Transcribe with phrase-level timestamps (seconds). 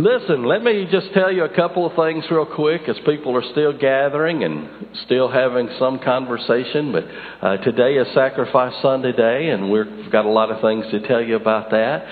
[0.00, 3.44] Listen, let me just tell you a couple of things real quick as people are
[3.52, 6.90] still gathering and still having some conversation.
[6.90, 7.04] But
[7.46, 11.20] uh, today is Sacrifice Sunday day, and we've got a lot of things to tell
[11.20, 12.06] you about that.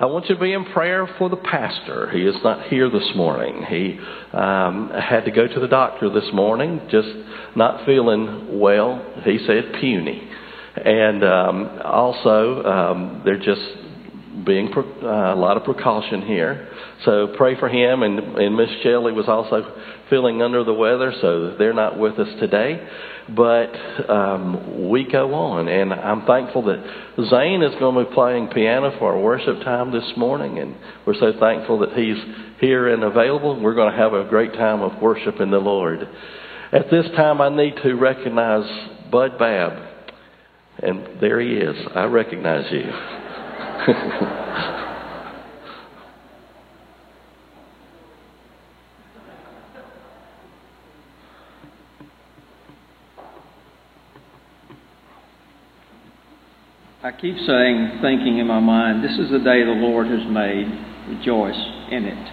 [0.00, 2.08] I want you to be in prayer for the pastor.
[2.12, 3.62] He is not here this morning.
[3.68, 3.98] He
[4.32, 7.08] um, had to go to the doctor this morning, just
[7.56, 9.04] not feeling well.
[9.22, 10.30] He said puny.
[10.76, 13.83] And um, also, um, they're just
[14.44, 16.68] being uh, a lot of precaution here.
[17.04, 18.02] So pray for him.
[18.02, 19.76] And, and Miss Shelley was also
[20.10, 22.86] feeling under the weather, so they're not with us today.
[23.28, 26.84] But um, we go on, and I'm thankful that
[27.30, 31.14] Zane is going to be playing piano for our worship time this morning, and we're
[31.14, 32.18] so thankful that he's
[32.60, 33.58] here and available.
[33.60, 36.06] We're going to have a great time of worship in the Lord.
[36.72, 38.68] At this time, I need to recognize
[39.10, 39.88] Bud Babb,
[40.80, 41.76] and there he is.
[41.94, 43.23] I recognize you.
[57.02, 60.66] I keep saying, thinking in my mind, this is the day the Lord has made.
[61.08, 62.32] Rejoice in it.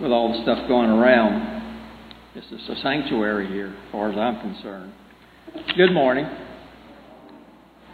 [0.00, 1.58] With all the stuff going around,
[2.34, 4.94] this is a sanctuary here, as far as I'm concerned.
[5.76, 6.24] Good morning.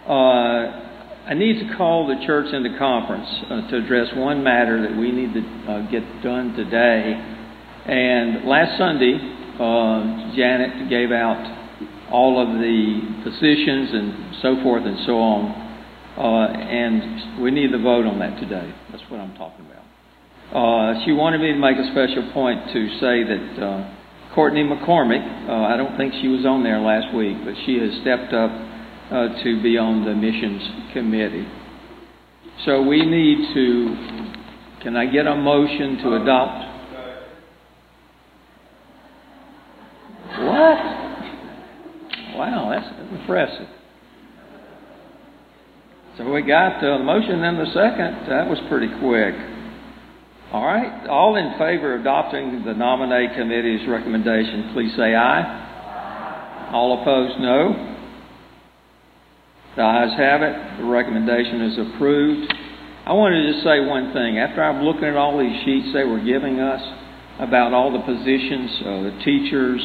[0.06, 0.93] Uh,
[1.26, 5.10] I need to call the church into conference uh, to address one matter that we
[5.10, 7.16] need to uh, get done today.
[7.16, 9.16] And last Sunday,
[9.56, 11.40] uh, Janet gave out
[12.12, 15.64] all of the positions and so forth and so on.
[16.12, 18.68] Uh, and we need to vote on that today.
[18.92, 19.80] That's what I'm talking about.
[20.52, 25.24] Uh, she wanted me to make a special point to say that uh, Courtney McCormick,
[25.48, 28.52] I don't think she was on there last week, but she has stepped up
[29.10, 31.46] uh, to be on the missions committee.
[32.64, 33.96] So we need to,
[34.82, 36.64] can I get a motion to adopt?
[40.38, 40.78] What?
[42.36, 43.68] Wow, that's impressive.
[46.16, 48.30] So we got the motion and the second.
[48.30, 49.34] That was pretty quick.
[50.52, 51.06] All right.
[51.08, 56.70] All in favor of adopting the nominee committee's recommendation, please say aye.
[56.72, 57.93] All opposed, no.
[59.76, 60.78] The ayes have it.
[60.78, 62.52] The recommendation is approved.
[63.06, 64.38] I wanted to just say one thing.
[64.38, 66.80] After I'm looking at all these sheets they were giving us
[67.40, 69.82] about all the positions, uh, the teachers,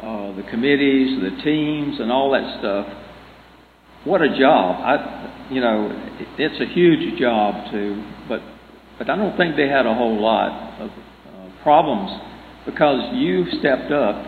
[0.00, 2.86] uh, the committees, the teams, and all that stuff,
[4.04, 4.80] what a job!
[4.80, 5.90] I, you know,
[6.38, 8.40] it's a huge job too, but
[8.98, 12.12] but I don't think they had a whole lot of uh, problems
[12.66, 14.24] because you stepped up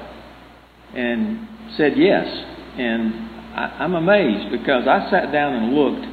[0.95, 1.47] and
[1.77, 2.27] said yes,
[2.79, 6.07] and I, I'm amazed because I sat down and looked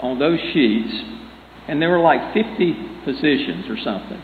[0.00, 0.92] on those sheets,
[1.66, 2.52] and there were like 50
[3.04, 4.20] positions or something.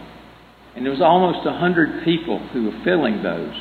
[0.77, 3.55] And there was almost 100 people who were filling those.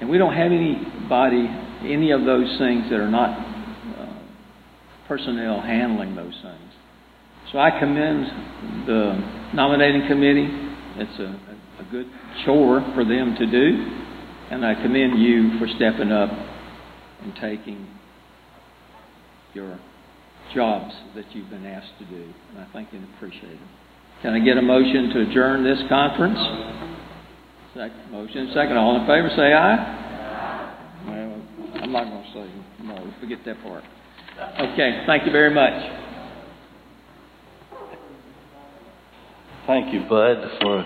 [0.00, 1.48] And we don't have anybody,
[1.82, 4.18] any of those things that are not uh,
[5.08, 6.70] personnel handling those things.
[7.50, 10.48] So I commend the nominating committee.
[11.00, 11.32] It's a,
[11.80, 12.06] a good
[12.44, 14.02] chore for them to do.
[14.50, 16.30] And I commend you for stepping up
[17.26, 17.86] and taking
[19.52, 19.78] your
[20.54, 22.32] jobs that you've been asked to do.
[22.50, 23.58] And I thank you appreciate it.
[24.22, 26.38] Can I get a motion to adjourn this conference?
[27.74, 28.76] Second, motion second.
[28.76, 31.02] All in favor, say aye.
[31.06, 33.12] Well, I'm not going to say no.
[33.20, 33.84] Forget that part.
[34.60, 35.02] Okay.
[35.06, 35.72] Thank you very much.
[39.66, 40.84] Thank you, Bud, for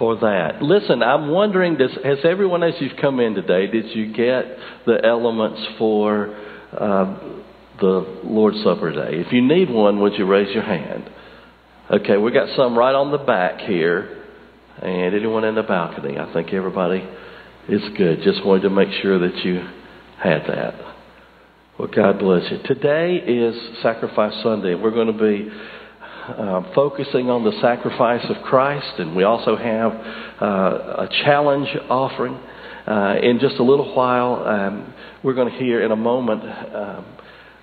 [0.00, 0.62] for that.
[0.62, 4.46] Listen, I'm wondering, does, has everyone as you've come in today, did you get
[4.86, 6.34] the elements for
[6.72, 7.18] uh,
[7.78, 9.18] the Lord's Supper today?
[9.18, 11.08] If you need one, would you raise your hand?
[11.90, 14.24] Okay, we got some right on the back here,
[14.80, 16.18] and anyone in the balcony.
[16.18, 17.06] I think everybody
[17.68, 18.22] is good.
[18.22, 19.68] Just wanted to make sure that you
[20.18, 20.74] had that.
[21.78, 22.58] Well, God bless you.
[22.64, 24.74] Today is Sacrifice Sunday.
[24.74, 25.50] We're going to be
[26.28, 29.92] uh, focusing on the sacrifice of Christ, and we also have
[30.40, 32.38] uh, a challenge offering.
[32.86, 37.04] Uh, in just a little while, um, we're going to hear in a moment um,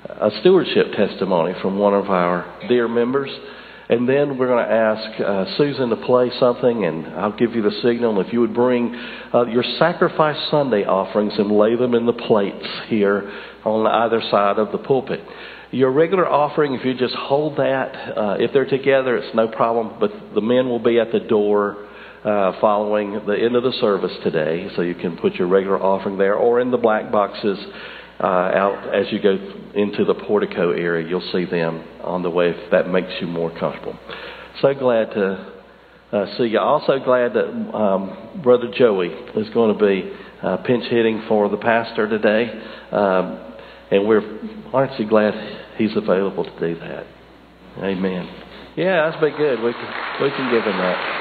[0.09, 3.29] a stewardship testimony from one of our dear members.
[3.89, 7.61] And then we're going to ask uh, Susan to play something, and I'll give you
[7.61, 8.19] the signal.
[8.19, 8.93] If you would bring
[9.33, 13.31] uh, your Sacrifice Sunday offerings and lay them in the plates here
[13.63, 15.21] on either side of the pulpit.
[15.71, 19.97] Your regular offering, if you just hold that, uh, if they're together, it's no problem,
[19.99, 21.83] but the men will be at the door.
[22.25, 26.17] Uh, following the end of the service today, so you can put your regular offering
[26.17, 27.57] there or in the black boxes
[28.19, 29.37] uh, out as you go
[29.75, 31.07] into the portico area.
[31.07, 33.97] You'll see them on the way if that makes you more comfortable.
[34.61, 35.53] So glad to
[36.11, 36.59] uh, see you.
[36.59, 40.11] Also glad that um, Brother Joey is going to be
[40.41, 42.49] uh, pinch hitting for the pastor today,
[42.91, 43.39] um,
[43.91, 44.21] and we're
[44.73, 45.33] aren't you glad
[45.77, 47.05] he's available to do that.
[47.79, 48.29] Amen.
[48.75, 49.61] Yeah, that's been good.
[49.61, 51.17] We can we can give him that.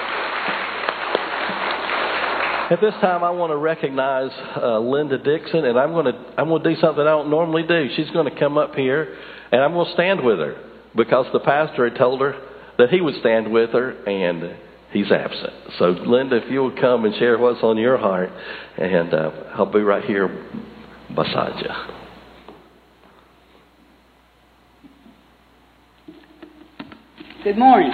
[2.69, 6.49] At this time, I want to recognize uh, Linda Dixon, and I'm going to I'm
[6.49, 7.89] going to do something I don't normally do.
[7.95, 9.17] She's going to come up here,
[9.53, 10.57] and I'm going to stand with her
[10.97, 12.35] because the pastor had told her
[12.79, 14.57] that he would stand with her, and
[14.91, 15.53] he's absent.
[15.79, 18.31] So, Linda, if you would come and share what's on your heart,
[18.77, 20.27] and uh, I'll be right here
[21.15, 22.06] beside you.
[27.47, 27.93] Good morning.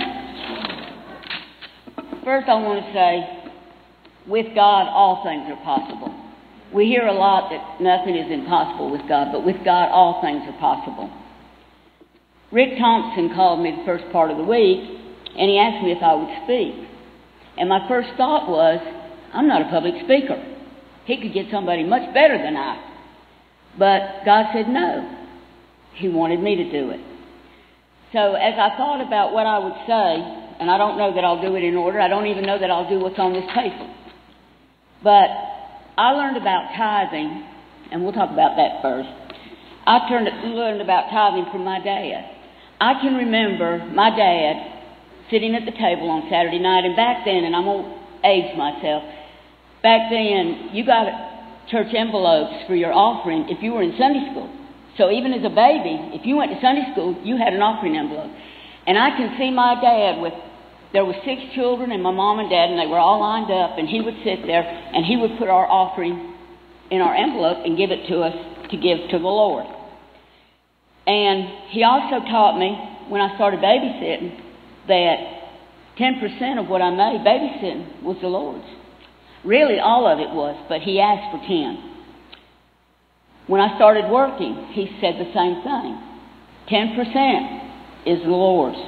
[2.25, 3.53] First, I want to say
[4.27, 6.09] with God, all things are possible.
[6.73, 10.41] We hear a lot that nothing is impossible with God, but with God, all things
[10.49, 11.13] are possible.
[12.51, 14.89] Rick Thompson called me the first part of the week,
[15.37, 16.89] and he asked me if I would speak.
[17.59, 18.81] And my first thought was,
[19.35, 20.41] I'm not a public speaker.
[21.05, 22.81] He could get somebody much better than I.
[23.79, 25.05] But God said no.
[25.93, 27.12] He wanted me to do it.
[28.13, 30.11] So as I thought about what I would say,
[30.61, 32.71] and I don't know that I'll do it in order, I don't even know that
[32.71, 33.89] I'll do what's on this paper.
[35.03, 35.33] But
[35.97, 37.45] I learned about tithing,
[37.91, 39.09] and we'll talk about that first.
[39.87, 42.29] I turned, learned about tithing from my dad.
[42.81, 47.45] I can remember my dad sitting at the table on Saturday night, and back then,
[47.45, 49.03] and I'm going to age myself,
[49.83, 51.09] back then, you got
[51.71, 54.53] church envelopes for your offering if you were in Sunday school.
[54.99, 57.97] So even as a baby, if you went to Sunday school, you had an offering
[57.97, 58.31] envelope.
[58.87, 60.35] And I can see my dad with
[60.93, 63.79] there were six children and my mom and dad, and they were all lined up,
[63.79, 66.35] and he would sit there and he would put our offering
[66.91, 68.37] in our envelope and give it to us
[68.71, 69.65] to give to the Lord.
[71.07, 72.77] And he also taught me
[73.09, 74.39] when I started babysitting
[74.89, 75.17] that
[75.99, 78.69] 10% of what I made babysitting was the Lord's.
[79.45, 81.92] Really, all of it was, but he asked for 10.
[83.47, 85.99] When I started working, he said the same thing.
[86.71, 87.73] 10%
[88.07, 88.79] is the Lord's.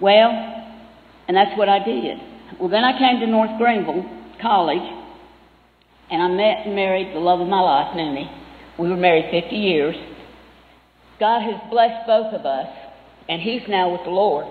[0.00, 0.30] Well,
[1.28, 2.18] and that's what I did.
[2.58, 4.04] Well, then I came to North Greenville
[4.40, 4.82] College,
[6.10, 8.30] and I met and married the love of my life, Noonie.
[8.78, 9.96] We were married 50 years.
[11.20, 12.68] God has blessed both of us,
[13.28, 14.46] and He's now with the Lord.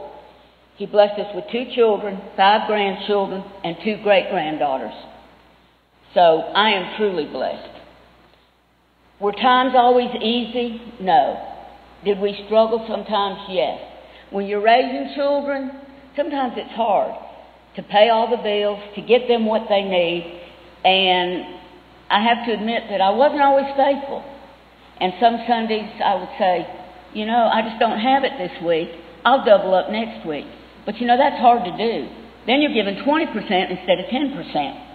[0.77, 4.93] He blessed us with two children, five grandchildren, and two great granddaughters.
[6.13, 7.80] So I am truly blessed.
[9.21, 10.81] Were times always easy?
[10.99, 11.47] No.
[12.03, 13.37] Did we struggle sometimes?
[13.49, 13.79] Yes.
[14.31, 15.71] When you're raising children,
[16.15, 17.13] sometimes it's hard
[17.75, 20.41] to pay all the bills, to get them what they need.
[20.83, 21.45] And
[22.09, 24.25] I have to admit that I wasn't always faithful.
[24.99, 26.65] And some Sundays I would say,
[27.13, 28.89] you know, I just don't have it this week.
[29.23, 30.45] I'll double up next week.
[30.85, 32.09] But you know, that's hard to do.
[32.47, 34.85] Then you're given 20% instead of 10%.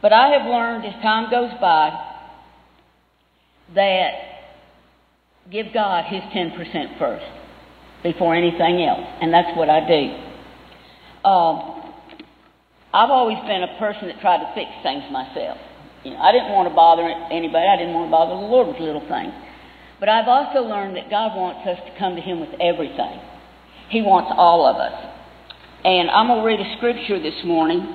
[0.00, 2.11] But I have learned as time goes by
[3.74, 4.10] that
[5.50, 7.24] give God his 10% first
[8.02, 11.28] before anything else, and that's what I do.
[11.28, 11.82] Um,
[12.92, 15.56] I've always been a person that tried to fix things myself.
[16.04, 17.64] You know, I didn't want to bother anybody.
[17.64, 19.32] I didn't want to bother the Lord with little things.
[20.00, 23.22] But I've also learned that God wants us to come to Him with everything.
[23.88, 24.98] He wants all of us.
[25.84, 27.86] And I'm going to read a scripture this morning,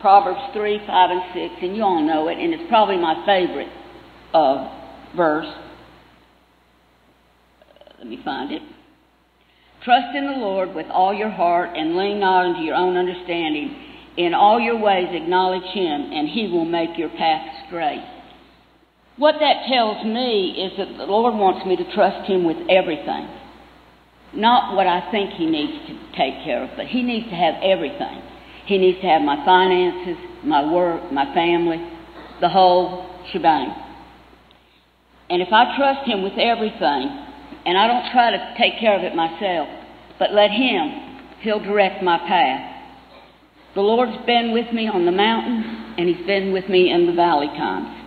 [0.00, 3.70] Proverbs 3, 5, and 6, and you all know it, and it's probably my favorite
[4.32, 4.83] uh,
[5.16, 5.46] verse.
[7.98, 8.62] Let me find it.
[9.84, 13.76] Trust in the Lord with all your heart and lean not unto your own understanding.
[14.16, 18.04] In all your ways acknowledge Him, and He will make your path straight.
[19.16, 23.28] What that tells me is that the Lord wants me to trust Him with everything.
[24.32, 27.54] Not what I think He needs to take care of, but He needs to have
[27.62, 28.22] everything.
[28.66, 31.78] He needs to have my finances, my work, my family,
[32.40, 33.83] the whole shebang.
[35.34, 37.10] And if I trust Him with everything,
[37.66, 39.66] and I don't try to take care of it myself,
[40.16, 42.70] but let Him, He'll direct my path.
[43.74, 47.12] The Lord's been with me on the mountain, and He's been with me in the
[47.14, 48.00] valley times.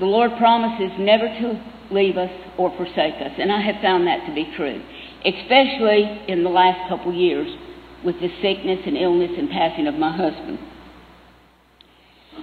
[0.00, 4.26] The Lord promises never to leave us or forsake us, and I have found that
[4.26, 4.82] to be true,
[5.24, 7.46] especially in the last couple years
[8.04, 10.58] with the sickness and illness and passing of my husband.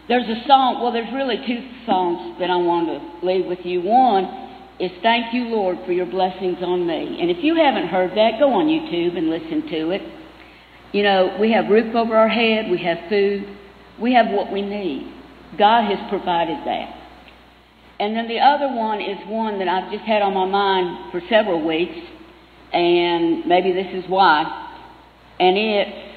[0.07, 3.81] There's a song, well, there's really two songs that I want to leave with you.
[3.81, 4.25] One
[4.79, 7.17] is Thank You, Lord, for your blessings on me.
[7.21, 10.01] And if you haven't heard that, go on YouTube and listen to it.
[10.93, 13.45] You know, we have roof over our head, we have food,
[14.01, 15.13] we have what we need.
[15.57, 16.95] God has provided that.
[17.99, 21.21] And then the other one is one that I've just had on my mind for
[21.29, 21.99] several weeks,
[22.71, 24.45] and maybe this is why.
[25.39, 26.09] and it's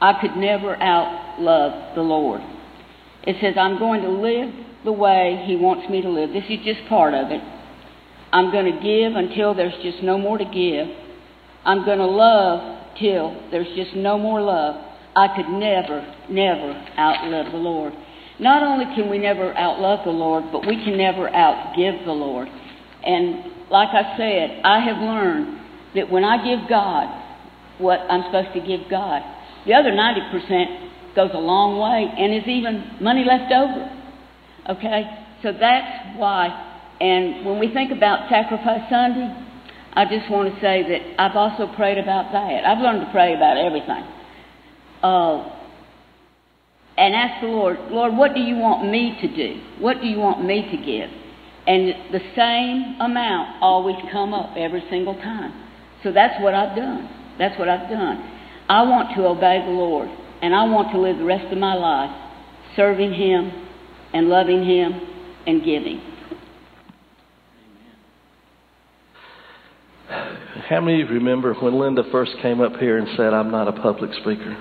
[0.00, 2.42] I could never outlove the Lord.
[3.26, 4.52] It says, I'm going to live
[4.84, 6.30] the way He wants me to live.
[6.32, 7.40] This is just part of it.
[8.32, 10.88] I'm going to give until there's just no more to give.
[11.64, 14.84] I'm going to love till there's just no more love.
[15.16, 17.92] I could never, never outlove the Lord.
[18.40, 22.48] Not only can we never outlove the Lord, but we can never outgive the Lord.
[23.04, 25.60] And like I said, I have learned
[25.94, 27.22] that when I give God
[27.78, 29.22] what I'm supposed to give God,
[29.66, 30.83] the other 90%
[31.14, 33.90] goes a long way and is even money left over.
[34.70, 35.02] Okay?
[35.42, 36.48] So that's why.
[37.00, 39.28] And when we think about Sacrifice Sunday,
[39.92, 42.64] I just want to say that I've also prayed about that.
[42.64, 44.04] I've learned to pray about everything.
[45.02, 45.54] Uh,
[46.96, 49.60] and ask the Lord, Lord, what do you want me to do?
[49.80, 51.10] What do you want me to give?
[51.66, 55.52] And the same amount always come up every single time.
[56.02, 57.08] So that's what I've done.
[57.38, 58.18] That's what I've done.
[58.68, 60.08] I want to obey the Lord,
[60.44, 62.10] and I want to live the rest of my life
[62.76, 63.50] serving Him
[64.12, 64.92] and loving Him
[65.46, 66.02] and giving.
[70.68, 73.68] How many of you remember when Linda first came up here and said, I'm not
[73.68, 74.54] a public speaker?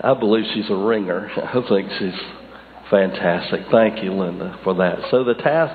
[0.00, 1.28] I believe she's a ringer.
[1.36, 2.20] I think she's
[2.90, 3.62] fantastic.
[3.72, 4.98] Thank you, Linda, for that.
[5.10, 5.74] So, the task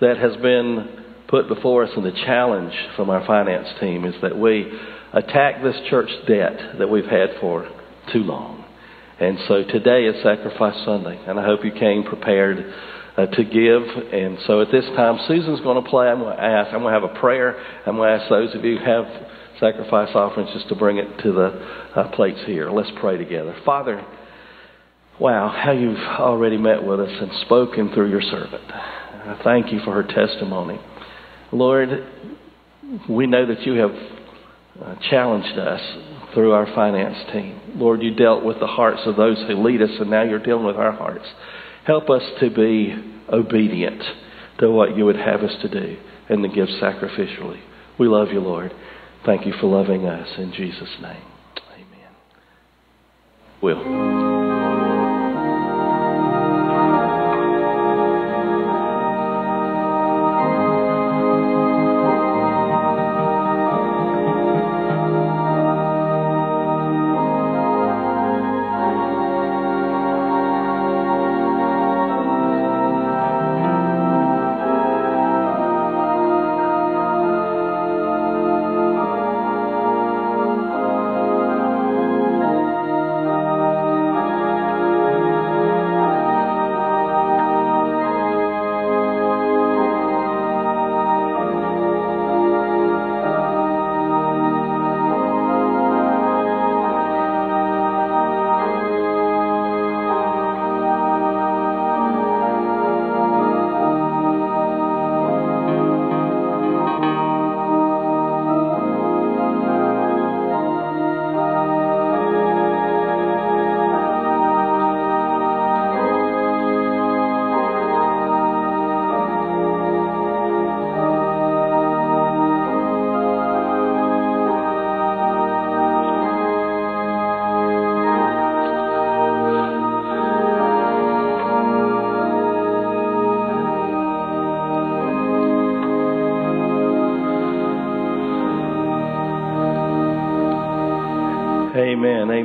[0.00, 4.38] that has been put before us and the challenge from our finance team is that
[4.38, 4.70] we
[5.12, 7.68] attack this church debt that we've had for
[8.12, 8.64] too long.
[9.20, 12.72] And so today is Sacrifice Sunday, and I hope you came prepared
[13.16, 13.82] uh, to give.
[14.12, 16.06] And so at this time, Susan's going to play.
[16.06, 17.58] I'm going to ask, I'm going to have a prayer.
[17.84, 19.04] I'm going to ask those of you who have
[19.58, 21.46] sacrifice offerings just to bring it to the
[21.96, 22.70] uh, plates here.
[22.70, 23.56] Let's pray together.
[23.64, 24.06] Father,
[25.18, 28.62] wow, how you've already met with us and spoken through your servant.
[28.70, 30.78] I thank you for her testimony.
[31.50, 31.88] Lord,
[33.10, 33.90] we know that you have
[34.82, 35.80] uh, challenged us
[36.34, 37.60] through our finance team.
[37.76, 40.66] Lord, you dealt with the hearts of those who lead us, and now you're dealing
[40.66, 41.26] with our hearts.
[41.84, 42.94] Help us to be
[43.32, 44.02] obedient
[44.58, 45.96] to what you would have us to do
[46.28, 47.60] and to give sacrificially.
[47.98, 48.72] We love you, Lord.
[49.24, 50.28] Thank you for loving us.
[50.38, 51.22] In Jesus' name,
[51.74, 52.12] amen.
[53.62, 54.67] Will.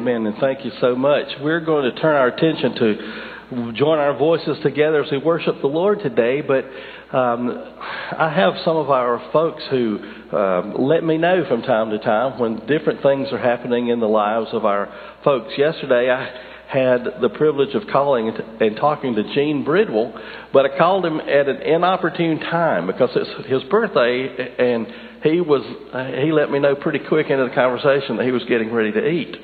[0.03, 0.27] Amen.
[0.27, 1.27] And thank you so much.
[1.39, 5.67] We're going to turn our attention to join our voices together as we worship the
[5.67, 6.41] Lord today.
[6.41, 6.65] But
[7.17, 7.73] um,
[8.11, 9.99] I have some of our folks who
[10.33, 14.07] um, let me know from time to time when different things are happening in the
[14.09, 14.93] lives of our
[15.23, 15.53] folks.
[15.57, 16.27] Yesterday, I
[16.67, 18.29] had the privilege of calling
[18.59, 20.19] and talking to Gene Bridwell,
[20.51, 24.85] but I called him at an inopportune time because it's his birthday and
[25.23, 25.63] he was
[26.21, 29.07] he let me know pretty quick into the conversation that he was getting ready to
[29.07, 29.37] eat,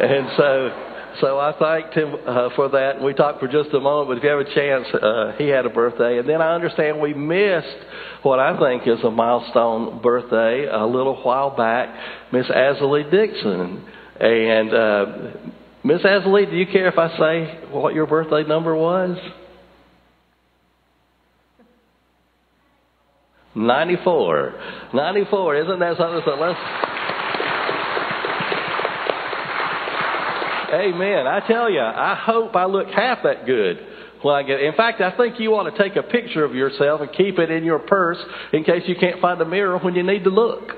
[0.00, 0.90] and so.
[1.20, 4.08] So I thanked him uh, for that, and we talked for just a moment.
[4.08, 7.00] But if you have a chance, uh, he had a birthday, and then I understand
[7.00, 7.76] we missed
[8.24, 11.88] what I think is a milestone birthday a little while back,
[12.32, 13.84] Miss Azalee Dixon,
[14.18, 15.06] and uh,
[15.84, 19.16] Miss Azalee, do you care if I say what your birthday number was?
[23.54, 24.54] 94.
[24.94, 25.56] 94.
[25.56, 26.22] Isn't that something?
[26.24, 26.93] So let's.
[30.74, 31.26] Amen.
[31.26, 33.78] I tell you, I hope I look half that good
[34.22, 34.60] when I get.
[34.60, 37.50] In fact, I think you ought to take a picture of yourself and keep it
[37.50, 38.18] in your purse
[38.52, 40.70] in case you can't find a mirror when you need to look.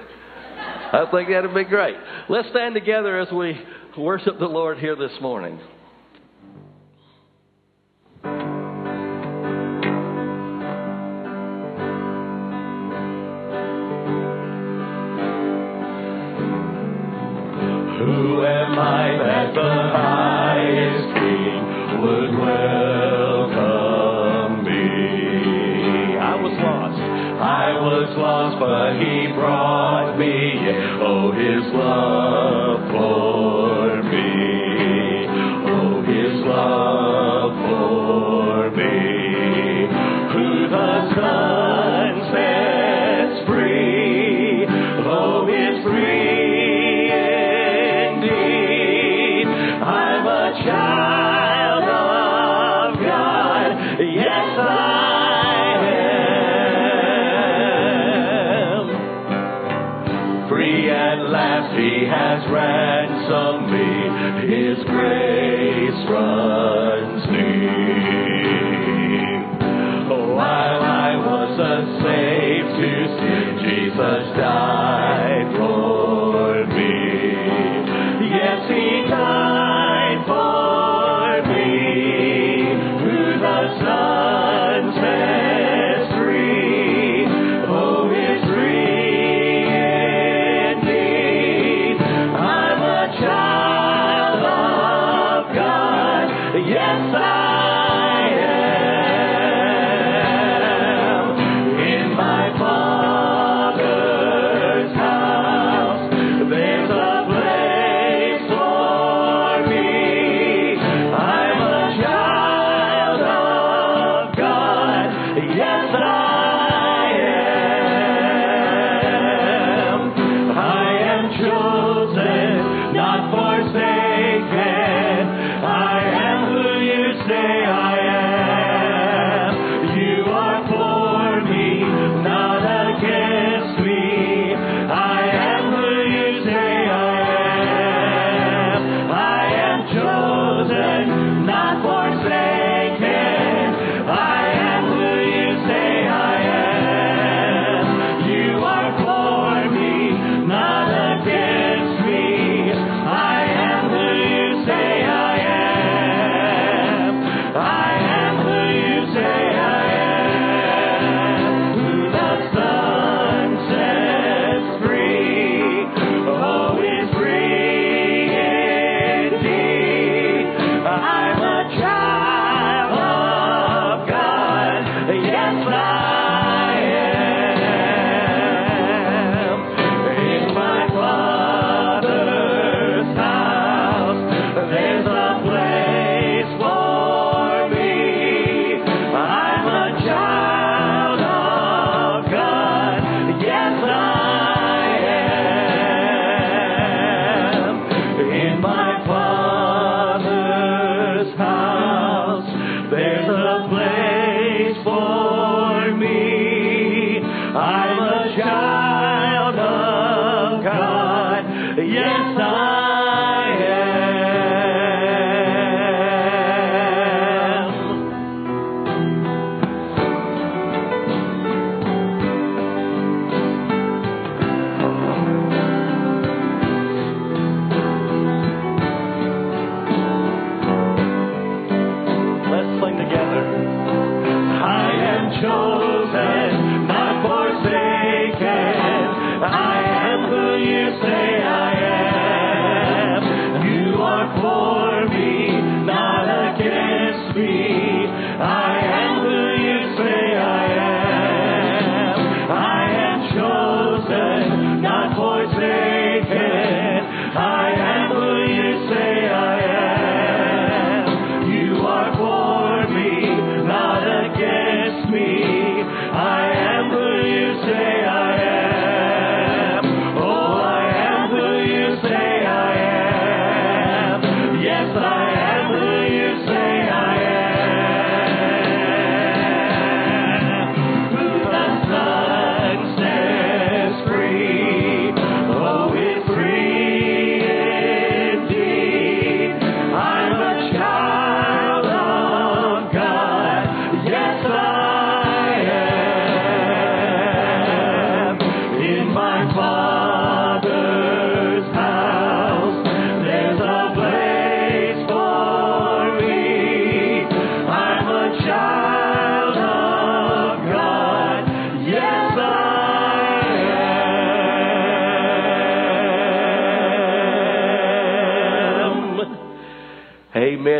[0.92, 1.96] I think that'd be great.
[2.28, 3.58] Let's stand together as we
[3.98, 5.58] worship the Lord here this morning.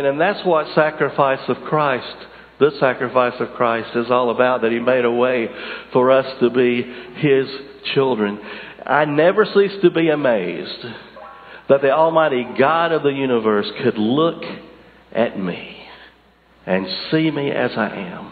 [0.07, 2.15] and that's what sacrifice of Christ,
[2.59, 5.47] the sacrifice of Christ, is all about, that He made a way
[5.93, 6.83] for us to be
[7.17, 7.47] His
[7.93, 8.39] children.
[8.85, 10.85] I never cease to be amazed
[11.69, 14.43] that the Almighty God of the universe could look
[15.11, 15.77] at me
[16.65, 18.31] and see me as I am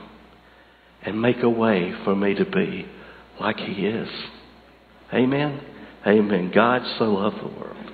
[1.04, 2.86] and make a way for me to be
[3.40, 4.10] like He is.
[5.14, 5.62] Amen.
[6.08, 6.52] Amen.
[6.54, 7.85] God so loved the world.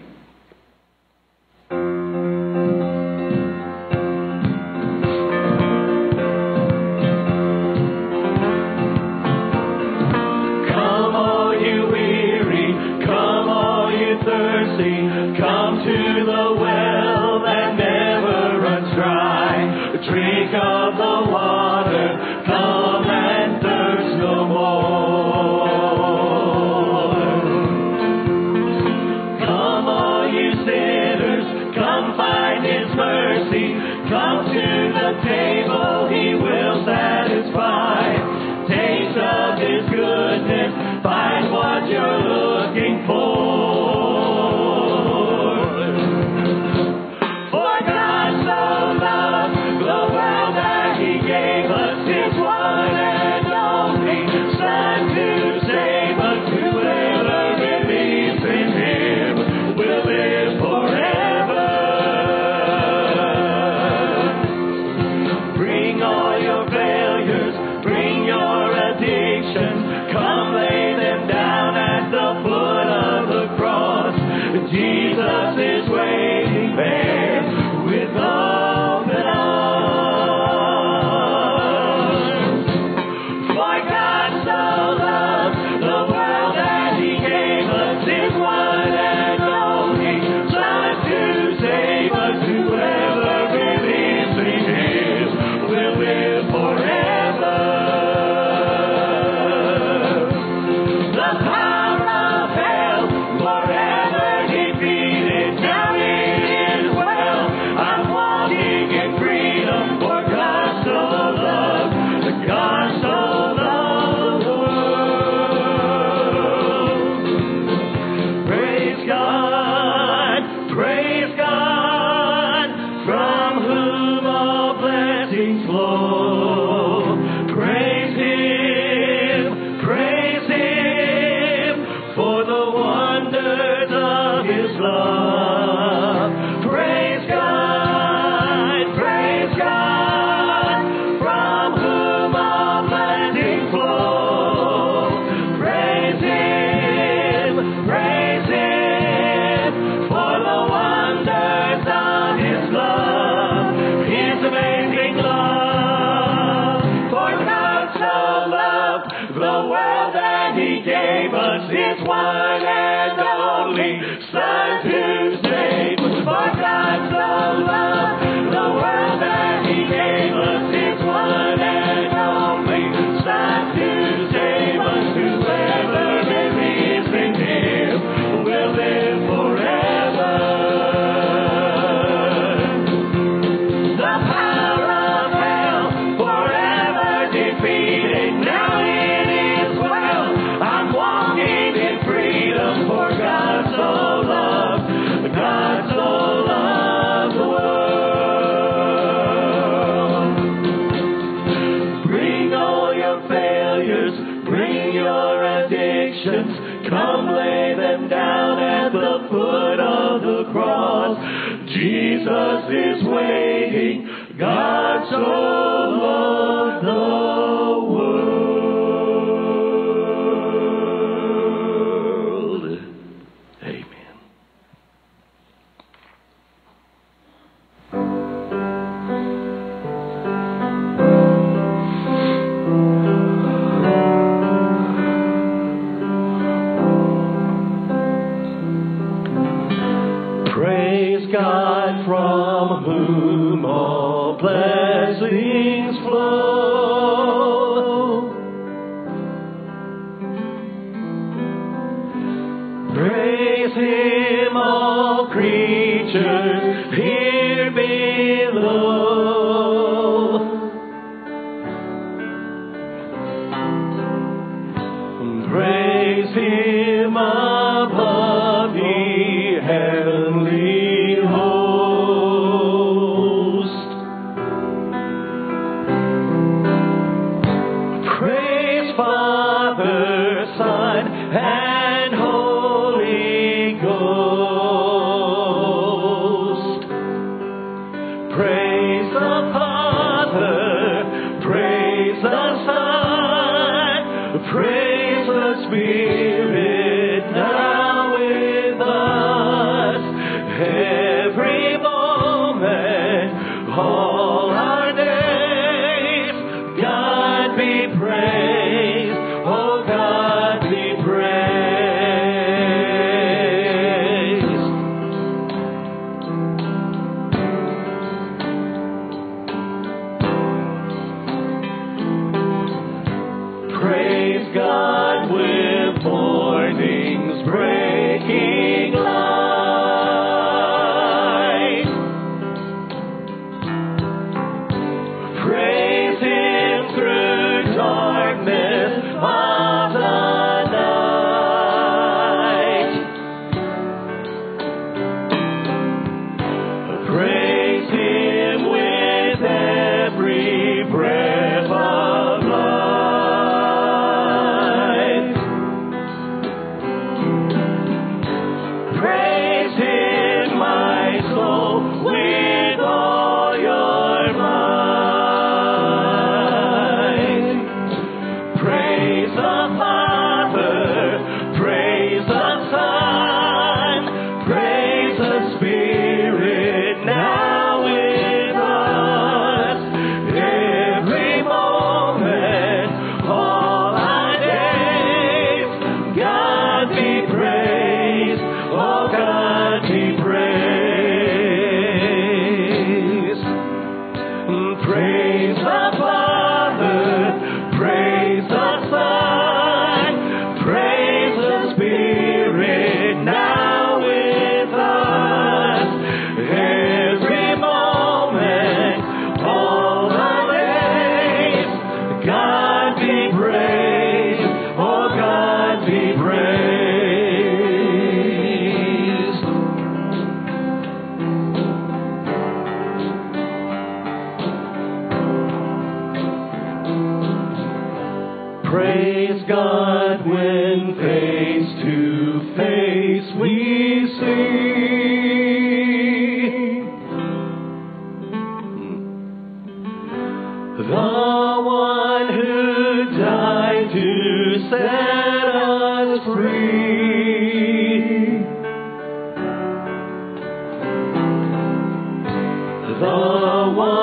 [453.71, 454.01] One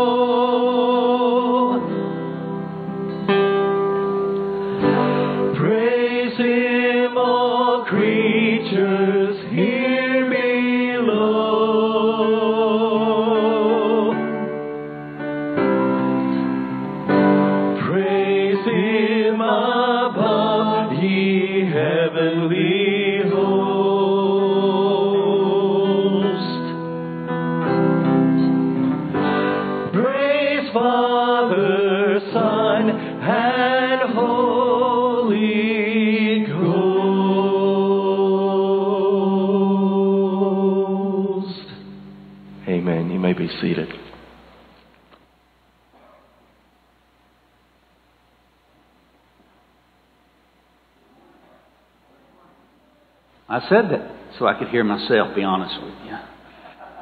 [5.55, 11.33] Praise Him, all creatures here below.
[17.87, 22.76] Praise Him above, ye heavenly
[53.67, 56.17] I said that so I could hear myself, be honest with you.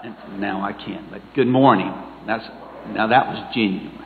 [0.03, 1.07] And now I can.
[1.11, 1.93] But good morning.
[2.25, 2.43] That's
[2.87, 4.03] now that was genuine.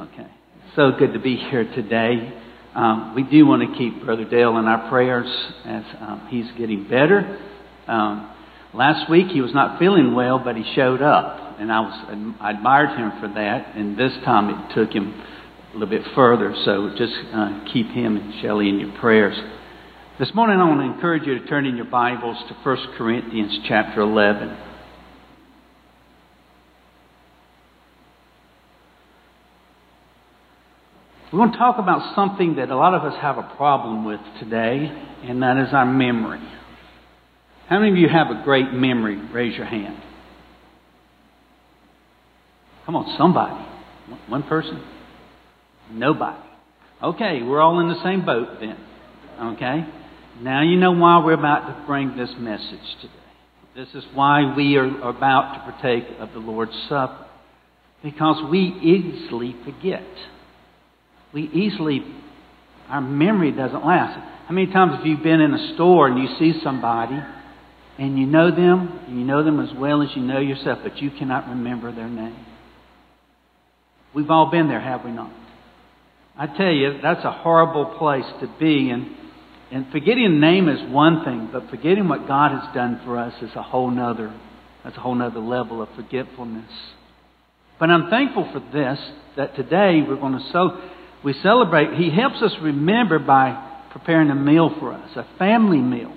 [0.00, 0.26] Okay.
[0.74, 2.32] So good to be here today.
[2.74, 5.26] Um, we do want to keep Brother Dale in our prayers
[5.64, 7.38] as um, he's getting better.
[7.86, 8.34] Um,
[8.74, 12.50] last week he was not feeling well, but he showed up, and I was I
[12.50, 13.76] admired him for that.
[13.76, 15.22] And this time it took him
[15.70, 16.52] a little bit further.
[16.64, 19.38] So just uh, keep him and Shelley in your prayers.
[20.18, 23.60] This morning I want to encourage you to turn in your Bibles to 1 Corinthians
[23.66, 24.58] chapter 11.
[31.32, 34.20] We're going to talk about something that a lot of us have a problem with
[34.38, 34.92] today,
[35.24, 36.46] and that is our memory.
[37.68, 39.16] How many of you have a great memory?
[39.16, 39.96] Raise your hand.
[42.84, 43.64] Come on, somebody.
[44.28, 44.84] One person?
[45.90, 46.36] Nobody.
[47.02, 48.76] Okay, we're all in the same boat then.
[49.54, 49.86] Okay?
[50.40, 53.12] Now you know why we're about to bring this message today.
[53.74, 57.26] This is why we are about to partake of the Lord's Supper.
[58.02, 60.06] Because we easily forget.
[61.32, 62.02] We easily,
[62.88, 64.18] our memory doesn't last.
[64.46, 67.18] How many times have you been in a store and you see somebody
[67.98, 70.96] and you know them, and you know them as well as you know yourself, but
[70.98, 72.44] you cannot remember their name?
[74.14, 75.30] We've all been there, have we not?
[76.36, 78.90] I tell you, that's a horrible place to be.
[78.90, 79.14] And,
[79.72, 83.32] and forgetting a name is one thing, but forgetting what God has done for us
[83.42, 84.38] is a whole nother,
[84.84, 86.70] that's a whole nother level of forgetfulness.
[87.80, 88.98] But I'm thankful for this,
[89.36, 90.78] that today we're going to so
[91.24, 91.94] we celebrate.
[91.94, 96.14] He helps us remember by preparing a meal for us, a family meal.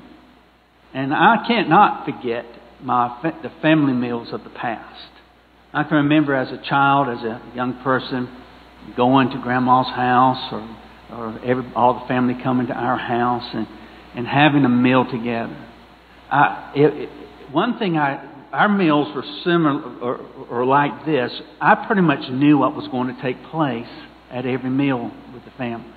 [0.94, 2.46] And I can't not forget
[2.82, 5.12] my the family meals of the past.
[5.74, 8.30] I can remember as a child, as a young person,
[8.96, 10.78] going to grandma's house or,
[11.12, 13.68] or every, all the family coming to our house and,
[14.15, 15.56] and having a meal together.
[16.32, 17.10] I, it, it,
[17.52, 21.32] one thing I, our meals were similar or, or like this.
[21.62, 23.88] I pretty much knew what was going to take place
[24.32, 25.91] at every meal with the family.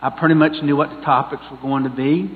[0.00, 2.30] I I pretty much knew what the topics were going to be.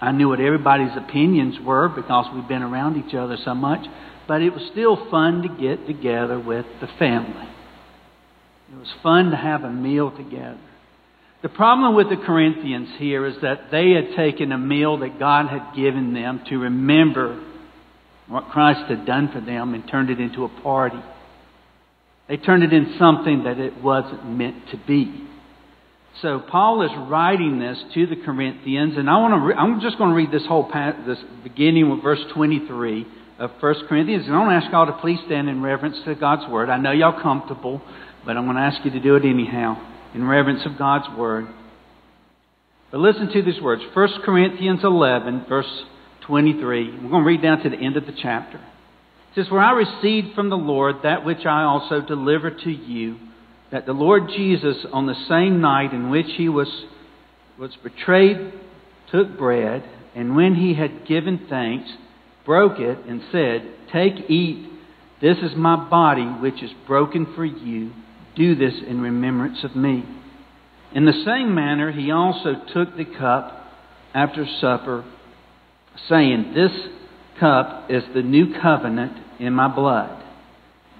[0.00, 3.86] I knew what everybody's opinions were because we've been around each other so much.
[4.26, 7.48] But it was still fun to get together with the family.
[8.72, 10.60] It was fun to have a meal together.
[11.42, 15.46] The problem with the Corinthians here is that they had taken a meal that God
[15.48, 17.42] had given them to remember
[18.28, 21.02] what Christ had done for them and turned it into a party.
[22.28, 25.28] They turned it into something that it wasn't meant to be.
[26.20, 29.38] So Paul is writing this to the Corinthians, and I want to.
[29.38, 30.70] Re- I'm just going to read this whole
[31.06, 33.06] this beginning with verse 23
[33.38, 36.14] of 1 Corinthians, and I want to ask y'all to please stand in reverence to
[36.14, 36.68] God's word.
[36.68, 37.80] I know y'all comfortable,
[38.26, 41.46] but I'm going to ask you to do it anyhow in reverence of God's word.
[42.90, 45.84] But listen to these words 1 Corinthians 11, verse
[46.26, 46.98] 23.
[47.02, 48.58] We're going to read down to the end of the chapter.
[48.58, 53.18] It says, Where I received from the Lord that which I also delivered to you,
[53.70, 56.68] that the Lord Jesus, on the same night in which he was,
[57.58, 58.52] was betrayed,
[59.12, 59.84] took bread,
[60.16, 61.88] and when he had given thanks,
[62.44, 64.68] broke it, and said, Take, eat,
[65.20, 67.92] this is my body, which is broken for you.
[68.40, 70.02] Do this in remembrance of me.
[70.94, 73.66] In the same manner, he also took the cup
[74.14, 75.04] after supper,
[76.08, 76.72] saying, This
[77.38, 80.24] cup is the new covenant in my blood.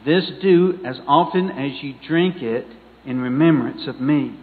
[0.04, 2.66] This do as often as you drink it
[3.06, 4.38] in remembrance of me.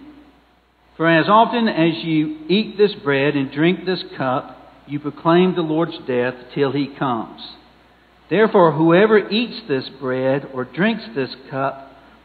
[0.95, 5.61] For as often as you eat this bread and drink this cup, you proclaim the
[5.61, 7.41] Lord's death till he comes.
[8.31, 11.86] Therefore, whoever eats this bread or drinks this cup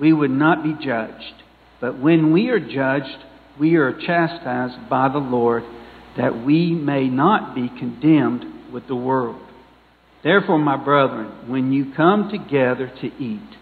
[0.00, 1.42] we would not be judged.
[1.80, 3.18] But when we are judged,
[3.58, 5.64] we are chastised by the Lord,
[6.16, 9.40] that we may not be condemned with the world.
[10.22, 13.56] Therefore, my brethren, when you come together to eat,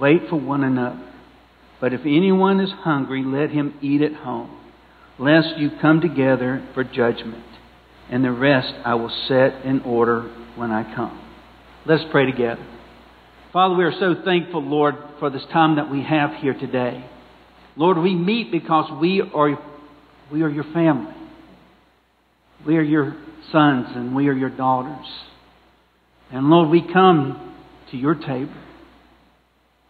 [0.00, 1.10] wait for one another.
[1.80, 4.56] But if anyone is hungry, let him eat at home,
[5.18, 7.44] lest you come together for judgment.
[8.10, 10.22] And the rest I will set in order
[10.56, 11.20] when I come.
[11.86, 12.64] Let's pray together.
[13.54, 17.08] Father, we are so thankful, Lord, for this time that we have here today.
[17.76, 19.56] Lord, we meet because we are,
[20.32, 21.14] we are your family.
[22.66, 23.14] We are your
[23.52, 25.06] sons and we are your daughters.
[26.32, 27.54] And Lord, we come
[27.92, 28.56] to your table.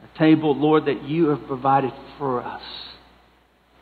[0.03, 2.62] A table, Lord, that you have provided for us.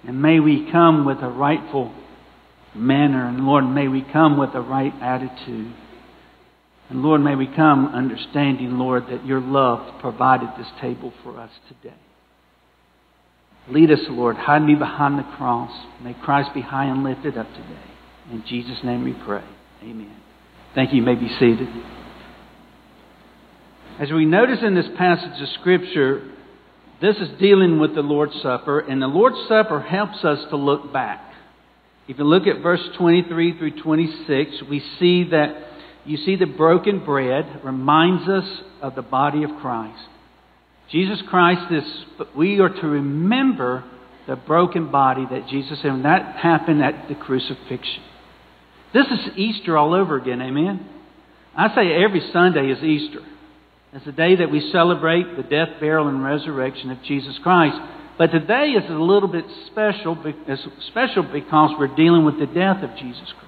[0.06, 1.92] And may we come with a rightful
[2.72, 3.26] manner.
[3.26, 5.74] And Lord, may we come with a right attitude.
[6.92, 11.50] And Lord, may we come understanding, Lord, that your love provided this table for us
[11.66, 11.96] today.
[13.66, 14.36] Lead us, Lord.
[14.36, 15.72] Hide me behind the cross.
[16.02, 17.80] May Christ be high and lifted up today.
[18.30, 19.42] In Jesus' name we pray.
[19.82, 20.14] Amen.
[20.74, 20.98] Thank you.
[20.98, 21.66] You may be seated.
[23.98, 26.30] As we notice in this passage of Scripture,
[27.00, 30.92] this is dealing with the Lord's Supper, and the Lord's Supper helps us to look
[30.92, 31.32] back.
[32.06, 35.71] If you look at verse 23 through 26, we see that
[36.04, 40.08] you see, the broken bread reminds us of the body of Christ.
[40.90, 41.84] Jesus Christ is,
[42.36, 43.84] we are to remember
[44.26, 48.02] the broken body that Jesus and that happened at the crucifixion.
[48.92, 50.88] This is Easter all over again, amen?
[51.56, 53.20] I say every Sunday is Easter.
[53.92, 57.76] It's the day that we celebrate the death, burial, and resurrection of Jesus Christ.
[58.18, 60.16] But today is a little bit special,
[60.88, 63.41] special because we're dealing with the death of Jesus Christ.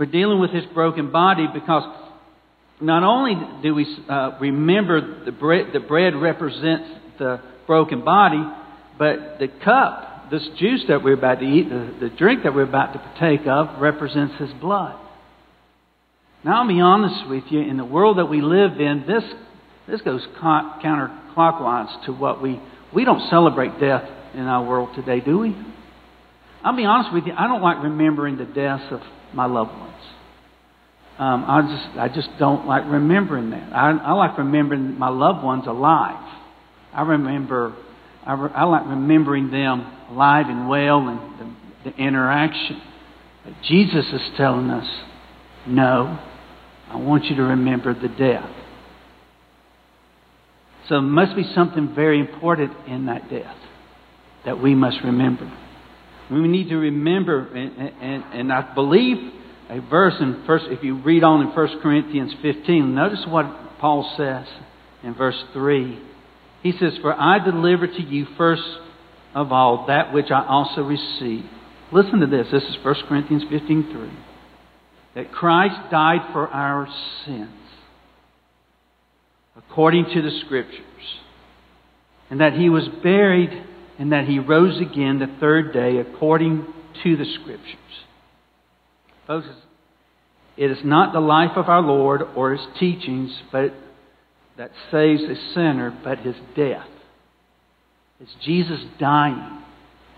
[0.00, 1.82] We're dealing with his broken body because
[2.80, 6.88] not only do we uh, remember the bread, the bread represents
[7.18, 8.42] the broken body,
[8.98, 12.62] but the cup, this juice that we're about to eat, the, the drink that we're
[12.62, 14.98] about to partake of, represents his blood.
[16.46, 19.24] Now, I'll be honest with you, in the world that we live in, this,
[19.86, 22.58] this goes counterclockwise to what we,
[22.94, 25.54] we don't celebrate death in our world today, do we?
[26.64, 29.00] I'll be honest with you, I don't like remembering the deaths of
[29.34, 29.89] my loved ones.
[31.20, 33.74] Um, I just I just don't like remembering that.
[33.74, 36.16] I, I like remembering my loved ones alive.
[36.94, 37.76] I remember
[38.24, 41.54] I, re, I like remembering them alive and well and
[41.84, 42.80] the, the interaction.
[43.44, 44.86] But Jesus is telling us,
[45.66, 46.18] no,
[46.88, 48.50] I want you to remember the death.
[50.88, 53.56] So there must be something very important in that death
[54.46, 55.52] that we must remember.
[56.30, 59.39] We need to remember, and, and, and I believe
[59.70, 64.12] a verse in first, if you read on in 1 Corinthians 15, notice what Paul
[64.16, 64.46] says
[65.04, 65.98] in verse 3.
[66.62, 68.62] He says, For I delivered to you first
[69.32, 71.46] of all that which I also received.
[71.92, 72.48] Listen to this.
[72.50, 74.10] This is 1 Corinthians 15 3.
[75.14, 76.88] That Christ died for our
[77.24, 77.50] sins
[79.56, 80.82] according to the Scriptures,
[82.28, 83.50] and that he was buried,
[83.98, 86.66] and that he rose again the third day according
[87.02, 87.76] to the Scriptures.
[89.30, 89.46] Folks,
[90.56, 93.72] it is not the life of our Lord or his teachings but
[94.58, 96.88] that saves a sinner, but his death.
[98.18, 99.62] It's Jesus dying.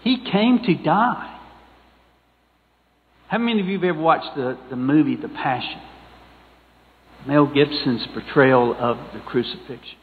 [0.03, 1.39] He came to die.
[3.29, 5.83] How many of you have ever watched the, the movie The Passion?
[7.27, 9.99] Mel Gibson's portrayal of the crucifixion.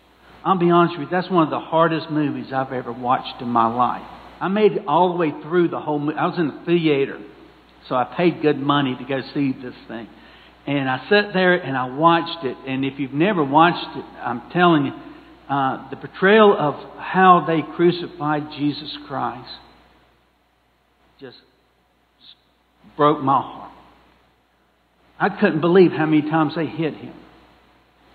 [0.45, 3.47] I'll be honest with you, that's one of the hardest movies I've ever watched in
[3.47, 4.07] my life.
[4.39, 6.15] I made it all the way through the whole movie.
[6.15, 7.19] I was in the theater,
[7.87, 10.07] so I paid good money to go see this thing.
[10.67, 12.57] And I sat there and I watched it.
[12.67, 14.91] And if you've never watched it, I'm telling you,
[15.49, 19.49] uh, the portrayal of how they crucified Jesus Christ
[21.19, 21.37] just
[22.95, 23.71] broke my heart.
[25.19, 27.13] I couldn't believe how many times they hit him.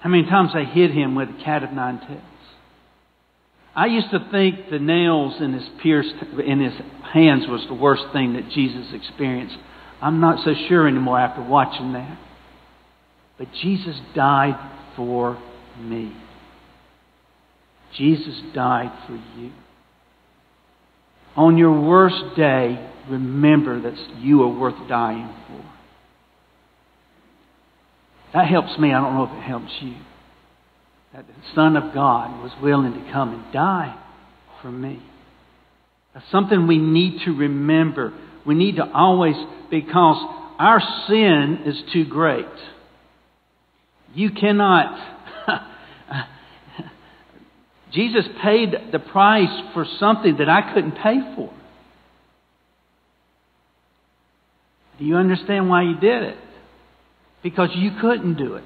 [0.00, 2.22] How many times they hit him with a cat of nine tails.
[3.76, 6.14] I used to think the nails in his pierced
[6.44, 6.74] in his
[7.12, 9.56] hands was the worst thing that Jesus experienced.
[10.00, 12.18] I'm not so sure anymore after watching that.
[13.36, 14.58] But Jesus died
[14.94, 15.42] for
[15.78, 16.16] me.
[17.96, 19.52] Jesus died for you.
[21.36, 25.64] On your worst day, remember that you are worth dying for.
[28.34, 28.92] That helps me.
[28.92, 29.94] I don't know if it helps you.
[31.14, 33.96] That the Son of God was willing to come and die
[34.60, 35.00] for me.
[36.12, 38.12] That's something we need to remember.
[38.44, 39.36] We need to always,
[39.70, 40.16] because
[40.58, 42.46] our sin is too great.
[44.12, 44.98] You cannot.
[47.92, 51.54] Jesus paid the price for something that I couldn't pay for.
[54.98, 56.38] Do you understand why he did it?
[57.44, 58.64] Because you couldn't do it.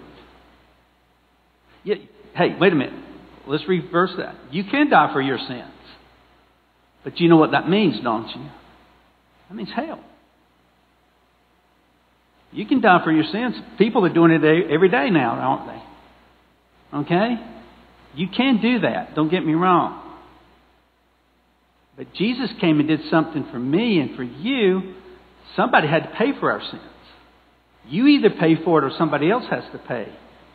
[2.38, 2.94] Hey, wait a minute.
[3.48, 4.36] Let's reverse that.
[4.52, 5.72] You can die for your sins.
[7.02, 8.48] But you know what that means, don't you?
[9.48, 9.98] That means hell.
[12.52, 13.56] You can die for your sins.
[13.76, 15.82] People are doing it every day now, aren't
[16.92, 16.98] they?
[16.98, 17.34] Okay?
[18.14, 19.16] You can do that.
[19.16, 20.04] Don't get me wrong.
[21.96, 24.94] But Jesus came and did something for me and for you.
[25.56, 26.82] Somebody had to pay for our sins.
[27.88, 30.12] You either pay for it or somebody else has to pay.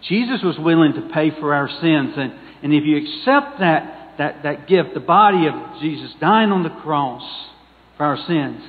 [0.07, 2.13] Jesus was willing to pay for our sins.
[2.17, 6.63] And, and if you accept that, that, that gift, the body of Jesus dying on
[6.63, 7.23] the cross
[7.97, 8.61] for our sins,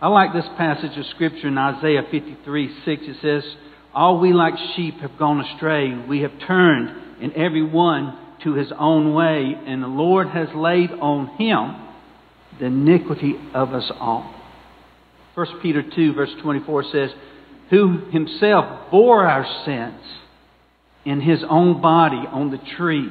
[0.00, 3.02] I like this passage of Scripture in Isaiah 53 6.
[3.02, 3.56] It says,
[3.92, 5.92] All we like sheep have gone astray.
[6.08, 10.90] We have turned in every one to his own way, and the Lord has laid
[10.92, 11.84] on him
[12.60, 14.34] the iniquity of us all.
[15.34, 17.10] 1 Peter 2, verse 24 says,
[17.70, 20.00] Who himself bore our sins
[21.04, 23.10] in his own body on the tree,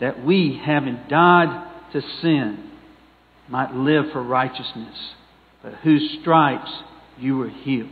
[0.00, 2.70] that we, having died to sin,
[3.48, 4.96] might live for righteousness
[5.62, 6.70] by whose stripes
[7.18, 7.88] you were healed.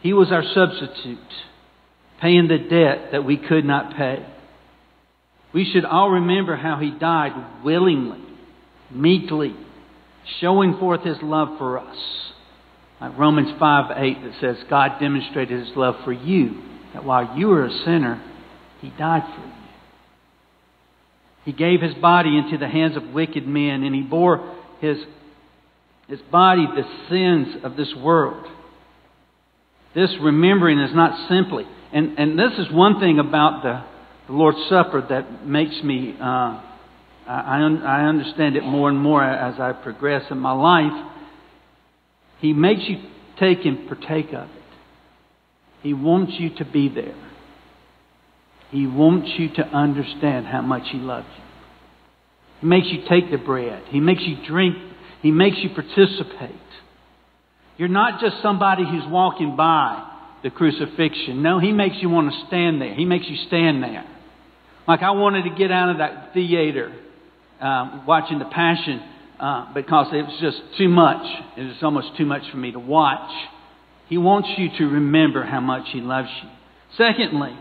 [0.00, 1.18] He was our substitute,
[2.20, 4.24] paying the debt that we could not pay.
[5.52, 7.32] We should all remember how he died
[7.64, 8.22] willingly,
[8.90, 9.54] meekly,
[10.40, 11.96] showing forth his love for us.
[13.00, 16.62] Like Romans 5 8 that says, God demonstrated his love for you,
[16.94, 18.22] that while you were a sinner,
[18.80, 19.52] he died for you.
[21.44, 24.98] He gave his body into the hands of wicked men, and he bore his
[26.10, 28.44] his body the sins of this world.
[29.94, 33.84] This remembering is not simply, and, and this is one thing about the,
[34.26, 36.60] the Lord's Supper that makes me, uh,
[37.26, 41.12] I, I understand it more and more as I progress in my life.
[42.40, 43.02] He makes you
[43.38, 44.59] take and partake of it.
[45.82, 47.16] He wants you to be there.
[48.70, 51.44] He wants you to understand how much He loves you.
[52.60, 53.84] He makes you take the bread.
[53.88, 54.76] He makes you drink
[55.22, 56.50] he makes you participate.
[57.76, 60.06] You're not just somebody who's walking by
[60.42, 61.42] the crucifixion.
[61.42, 62.94] No, He makes you want to stand there.
[62.94, 64.04] He makes you stand there.
[64.88, 66.92] Like I wanted to get out of that theater
[67.60, 69.02] um, watching The Passion
[69.38, 71.24] uh, because it was just too much.
[71.56, 73.30] It was almost too much for me to watch.
[74.10, 76.50] He wants you to remember how much He loves you.
[76.98, 77.56] Secondly,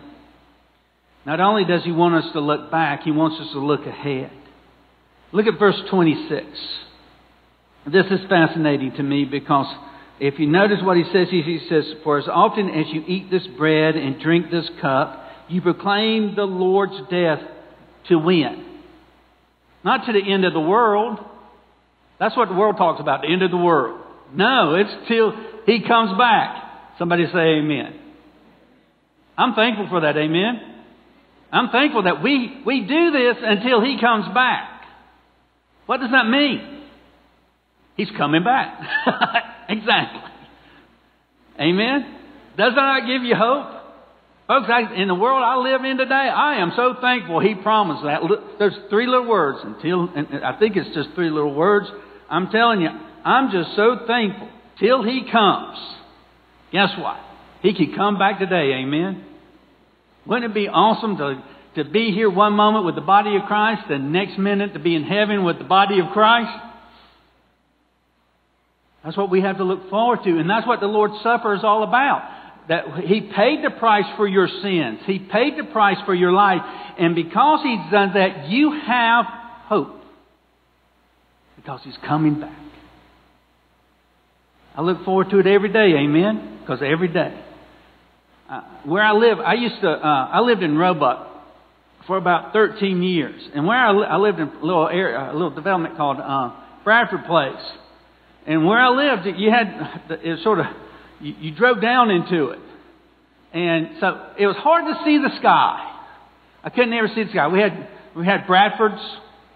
[1.25, 4.31] not only does He want us to look back, He wants us to look ahead.
[5.31, 6.45] Look at verse 26.
[7.85, 9.67] This is fascinating to me because
[10.19, 13.45] if you notice what he says, he says, For as often as you eat this
[13.55, 17.39] bread and drink this cup, you proclaim the Lord's death
[18.09, 18.65] to win.
[19.83, 21.19] Not to the end of the world.
[22.19, 24.01] That's what the world talks about, the end of the world.
[24.33, 25.31] No, it's till
[25.69, 26.97] he comes back.
[26.97, 27.99] Somebody say amen.
[29.37, 30.61] I'm thankful for that, amen.
[31.51, 34.83] I'm thankful that we, we do this until he comes back.
[35.85, 36.83] What does that mean?
[37.95, 38.79] He's coming back.
[39.69, 40.21] exactly.
[41.59, 42.15] Amen.
[42.57, 43.75] Does that not give you hope?
[44.47, 48.03] Folks, I, in the world I live in today, I am so thankful He promised
[48.03, 48.21] that.
[48.57, 50.09] There's three little words until,
[50.43, 51.87] I think it's just three little words.
[52.29, 52.89] I'm telling you,
[53.23, 54.49] I'm just so thankful
[54.79, 55.77] till He comes.
[56.71, 57.17] Guess what?
[57.61, 59.25] He could come back today, amen?
[60.25, 61.43] Wouldn't it be awesome to,
[61.75, 64.95] to be here one moment with the body of Christ, the next minute to be
[64.95, 66.65] in heaven with the body of Christ?
[69.03, 71.63] That's what we have to look forward to, and that's what the Lord's Supper is
[71.63, 74.99] all about that He paid the price for your sins.
[75.05, 76.61] He paid the price for your life.
[76.97, 79.25] And because He's done that, you have
[79.65, 80.01] hope.
[81.55, 82.68] Because He's coming back.
[84.75, 86.59] I look forward to it every day, amen?
[86.61, 87.39] Because every day.
[88.49, 91.27] Uh, where I live, I used to, uh, I lived in Roebuck
[92.07, 93.41] for about 13 years.
[93.53, 96.51] And where I, li- I lived in a little area, a little development called uh,
[96.83, 97.63] Bradford Place.
[98.47, 100.65] And where I lived, you had, it sort of,
[101.21, 102.59] you, you drove down into it.
[103.53, 105.97] And so it was hard to see the sky.
[106.63, 107.47] I couldn't ever see the sky.
[107.47, 109.01] We had we had Bradfords,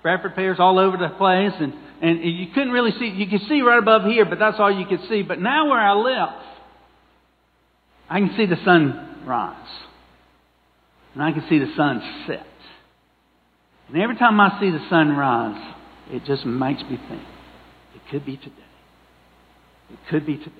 [0.02, 1.74] Bradford pears all over the place, and
[2.04, 3.08] and you couldn't really see.
[3.08, 5.22] You could see right above here, but that's all you could see.
[5.22, 6.30] But now where I live,
[8.10, 9.56] I can see the sun rise,
[11.14, 12.46] and I can see the sun set.
[13.88, 15.76] And every time I see the sun rise,
[16.12, 17.22] it just makes me think
[17.96, 18.52] it could be today.
[19.90, 20.52] It could be today.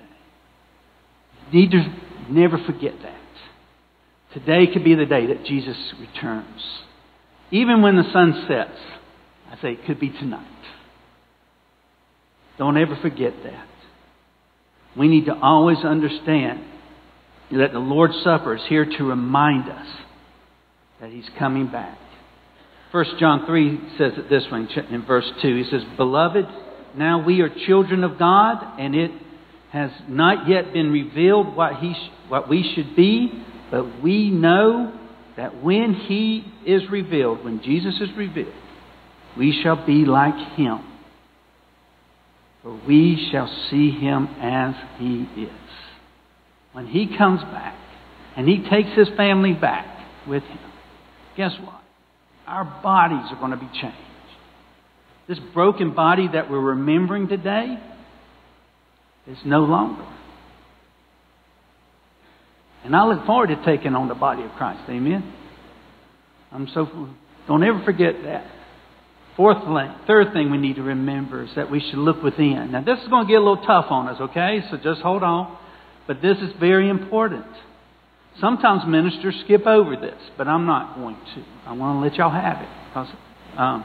[1.50, 1.94] You need to
[2.30, 3.20] never forget that.
[4.32, 6.62] Today could be the day that Jesus returns.
[7.50, 8.78] Even when the sun sets,
[9.50, 10.53] I say it could be tonight.
[12.58, 13.66] Don't ever forget that.
[14.96, 16.60] We need to always understand
[17.50, 19.86] that the Lord's Supper is here to remind us
[21.00, 21.98] that He's coming back.
[22.92, 25.56] 1 John 3 says it this way in verse 2.
[25.56, 26.46] He says, Beloved,
[26.96, 29.10] now we are children of God, and it
[29.72, 31.92] has not yet been revealed what, he,
[32.28, 33.32] what we should be,
[33.70, 34.96] but we know
[35.36, 38.54] that when He is revealed, when Jesus is revealed,
[39.36, 40.78] we shall be like Him.
[42.64, 45.50] For we shall see Him as He is.
[46.72, 47.78] When He comes back
[48.36, 49.86] and He takes His family back
[50.26, 50.58] with Him,
[51.36, 51.82] guess what?
[52.46, 53.98] Our bodies are going to be changed.
[55.28, 57.78] This broken body that we're remembering today
[59.26, 60.06] is no longer.
[62.84, 64.82] And I look forward to taking on the body of Christ.
[64.88, 65.32] Amen.
[66.52, 67.08] I'm so
[67.46, 68.46] don't ever forget that.
[69.36, 72.70] Fourth thing, third thing we need to remember is that we should look within.
[72.70, 74.60] Now this is going to get a little tough on us, okay?
[74.70, 75.58] So just hold on.
[76.06, 77.46] But this is very important.
[78.40, 81.44] Sometimes ministers skip over this, but I'm not going to.
[81.66, 83.08] I want to let y'all have it because
[83.56, 83.84] um,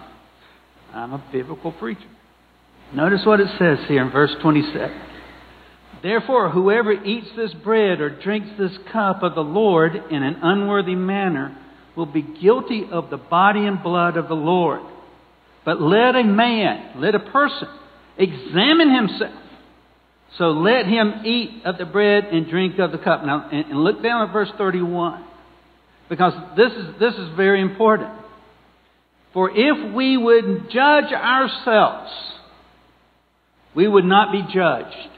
[0.93, 2.02] I'm a biblical preacher.
[2.93, 5.02] Notice what it says here in verse 27.
[6.02, 10.95] Therefore, whoever eats this bread or drinks this cup of the Lord in an unworthy
[10.95, 11.58] manner
[11.95, 14.82] will be guilty of the body and blood of the Lord.
[15.66, 17.68] But let a man, let a person,
[18.18, 19.43] examine himself.
[20.38, 23.26] So let him eat of the bread and drink of the cup.
[23.26, 25.26] Now, and look down at verse 31.
[26.07, 28.12] Because this is, this is very important.
[29.34, 32.12] For if we would judge ourselves,
[33.76, 35.10] we would not be judged.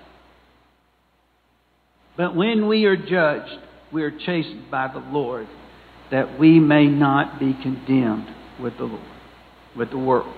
[2.17, 3.59] But when we are judged,
[3.91, 5.47] we are chastened by the Lord,
[6.11, 8.27] that we may not be condemned
[8.61, 9.01] with the Lord,
[9.77, 10.33] with the world.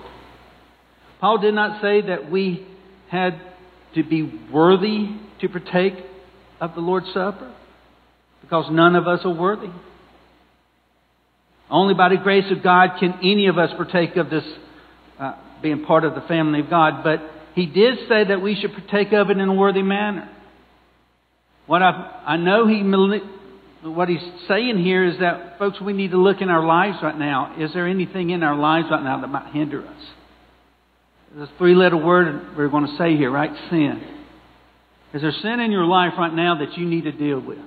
[1.20, 2.66] Paul did not say that we
[3.10, 3.40] had
[3.94, 5.94] to be worthy to partake
[6.60, 7.54] of the Lord's Supper,
[8.40, 9.70] because none of us are worthy.
[11.70, 14.44] Only by the grace of God can any of us partake of this,
[15.18, 17.02] uh, being part of the family of God.
[17.02, 17.20] But
[17.54, 20.28] he did say that we should partake of it in a worthy manner.
[21.66, 22.82] What I, I know he,
[23.90, 27.18] what he's saying here is that, folks, we need to look in our lives right
[27.18, 27.54] now.
[27.58, 30.02] Is there anything in our lives right now that might hinder us?
[31.34, 33.50] There's a three letter word we're going to say here, right?
[33.68, 34.02] Sin.
[35.12, 37.58] Is there sin in your life right now that you need to deal with?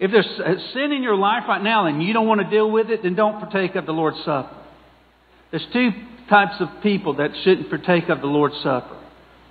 [0.00, 0.26] If there's
[0.72, 3.14] sin in your life right now and you don't want to deal with it, then
[3.14, 4.56] don't partake of the Lord's Supper.
[5.50, 5.90] There's two
[6.28, 8.96] types of people that shouldn't partake of the Lord's Supper.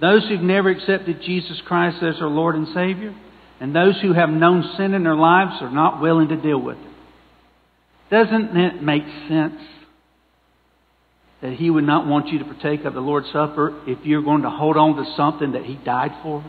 [0.01, 3.15] Those who've never accepted Jesus Christ as their Lord and Savior,
[3.60, 6.78] and those who have known sin in their lives are not willing to deal with
[6.78, 6.89] it.
[8.10, 9.62] Doesn't it make sense
[11.41, 14.41] that He would not want you to partake of the Lord's Supper if you're going
[14.43, 16.43] to hold on to something that He died for?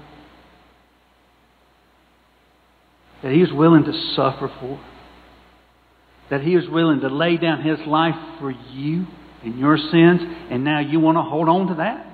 [3.22, 4.80] That He was willing to suffer for?
[6.30, 9.06] That He was willing to lay down His life for you
[9.42, 12.06] and your sins, and now you want to hold on to that?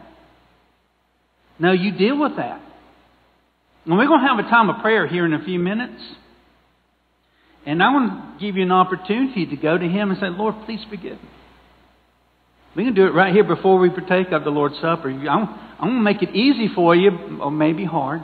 [1.58, 2.60] No, you deal with that.
[3.86, 6.02] And we're going to have a time of prayer here in a few minutes.
[7.64, 10.56] And I want to give you an opportunity to go to Him and say, Lord,
[10.64, 11.28] please forgive me.
[12.76, 15.08] We can do it right here before we partake of the Lord's Supper.
[15.08, 18.22] I'm, I'm going to make it easy for you, or maybe hard.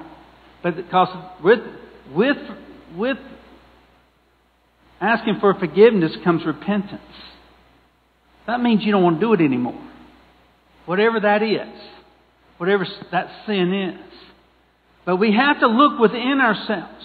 [0.63, 1.09] But because
[1.43, 1.61] with,
[2.13, 2.37] with,
[2.97, 3.17] with
[5.01, 7.01] asking for forgiveness comes repentance.
[8.47, 9.81] That means you don't want to do it anymore.
[10.87, 11.81] Whatever that is.
[12.59, 14.12] Whatever that sin is.
[15.05, 17.05] But we have to look within ourselves.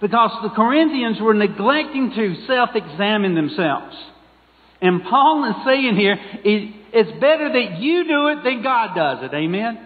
[0.00, 3.94] Because the Corinthians were neglecting to self-examine themselves.
[4.80, 9.34] And Paul is saying here, it's better that you do it than God does it.
[9.34, 9.78] Amen?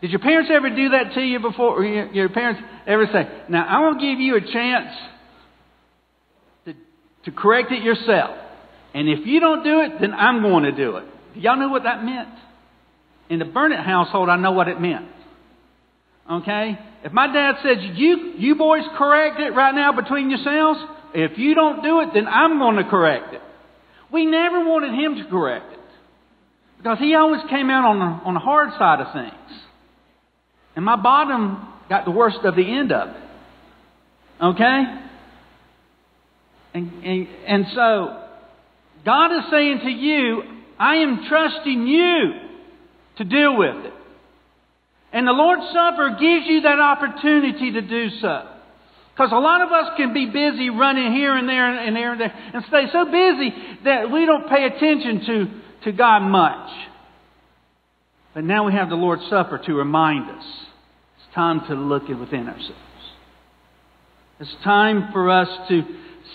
[0.00, 1.80] Did your parents ever do that to you before?
[1.80, 4.94] Or your parents ever say, now I want to give you a chance
[6.64, 6.74] to,
[7.24, 8.36] to correct it yourself.
[8.94, 11.04] And if you don't do it, then I'm going to do it.
[11.34, 12.30] Do y'all know what that meant?
[13.28, 15.08] In the Burnett household, I know what it meant.
[16.30, 16.78] Okay?
[17.04, 20.80] If my dad said, you, you boys correct it right now between yourselves,
[21.14, 23.40] if you don't do it, then I'm going to correct it.
[24.12, 25.78] We never wanted him to correct it.
[26.78, 29.60] Because he always came out on the, on the hard side of things.
[30.74, 33.22] And my bottom got the worst of the end of it.
[34.42, 34.82] Okay?
[36.74, 38.24] And, and, and so,
[39.04, 40.42] God is saying to you,
[40.78, 42.32] I am trusting you
[43.16, 43.92] to deal with it.
[45.16, 48.48] And the Lord's Supper gives you that opportunity to do so.
[49.14, 52.20] Because a lot of us can be busy running here and there and there and
[52.20, 53.50] there and stay so busy
[53.84, 56.70] that we don't pay attention to, to God much.
[58.34, 60.44] But now we have the Lord's Supper to remind us.
[60.44, 62.76] It's time to look within ourselves.
[64.38, 65.82] It's time for us to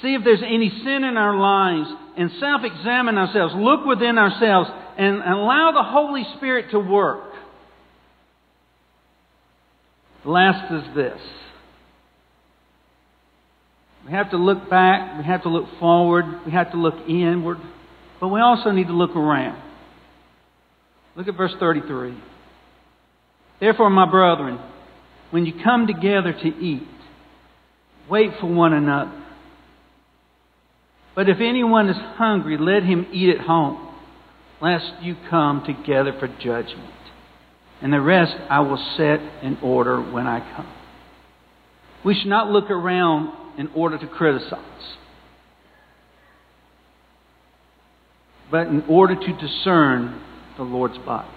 [0.02, 4.72] see if there's any sin in our lives and self examine ourselves, look within ourselves,
[4.98, 7.31] and allow the Holy Spirit to work.
[10.26, 11.20] Last is this
[14.06, 17.58] we have to look back, we have to look forward, we have to look inward,
[18.20, 19.62] but we also need to look around.
[21.16, 22.18] Look at verse 33.
[23.60, 24.60] Therefore, my brethren,
[25.30, 26.88] when you come together to eat,
[28.10, 29.24] wait for one another.
[31.14, 33.94] But if anyone is hungry, let him eat at home,
[34.62, 37.01] lest you come together for judgment.
[37.82, 40.72] And the rest I will set in order when I come.
[42.06, 44.60] We should not look around in order to criticize,
[48.50, 50.22] but in order to discern
[50.58, 51.30] the Lord's body.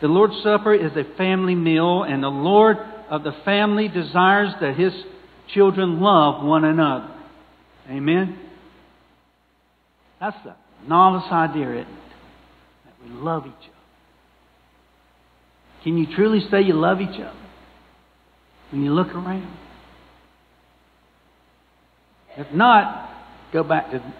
[0.00, 4.76] The Lord's Supper is a family meal, and the Lord of the family desires that
[4.76, 4.92] his
[5.54, 7.14] children love one another.
[7.88, 8.38] Amen?
[10.20, 10.54] That's the
[10.88, 11.86] novice idea,
[13.02, 13.68] we love each other.
[15.84, 17.42] Can you truly say you love each other?
[18.72, 19.56] when you look around?
[22.36, 23.10] If not,
[23.52, 24.14] go back to,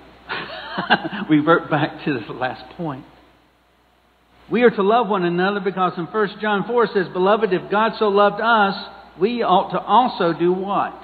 [1.31, 3.05] revert back to the last point.
[4.51, 7.93] We are to love one another because in 1 John 4 says, Beloved, if God
[7.99, 8.75] so loved us,
[9.19, 11.01] we ought to also do what?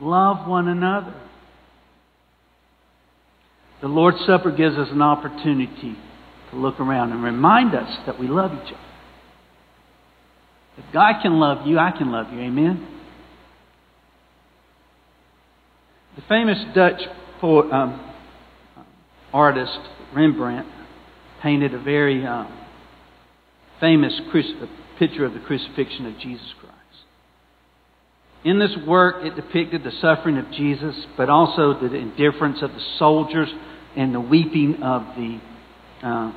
[0.00, 1.14] Love one another.
[3.80, 5.96] The Lord's Supper gives us an opportunity
[6.50, 8.82] to look around and remind us that we love each other.
[10.78, 12.40] If God can love you, I can love you.
[12.40, 12.86] Amen?
[16.16, 17.00] The famous Dutch
[17.40, 18.12] poet, um,
[19.32, 19.78] artist
[20.14, 20.66] Rembrandt
[21.42, 22.58] painted a very um,
[23.80, 24.68] famous cruci-
[24.98, 26.72] picture of the crucifixion of Jesus Christ.
[28.44, 32.84] In this work, it depicted the suffering of Jesus, but also the indifference of the
[32.98, 33.48] soldiers
[33.96, 35.40] and the weeping of the,
[36.02, 36.32] uh,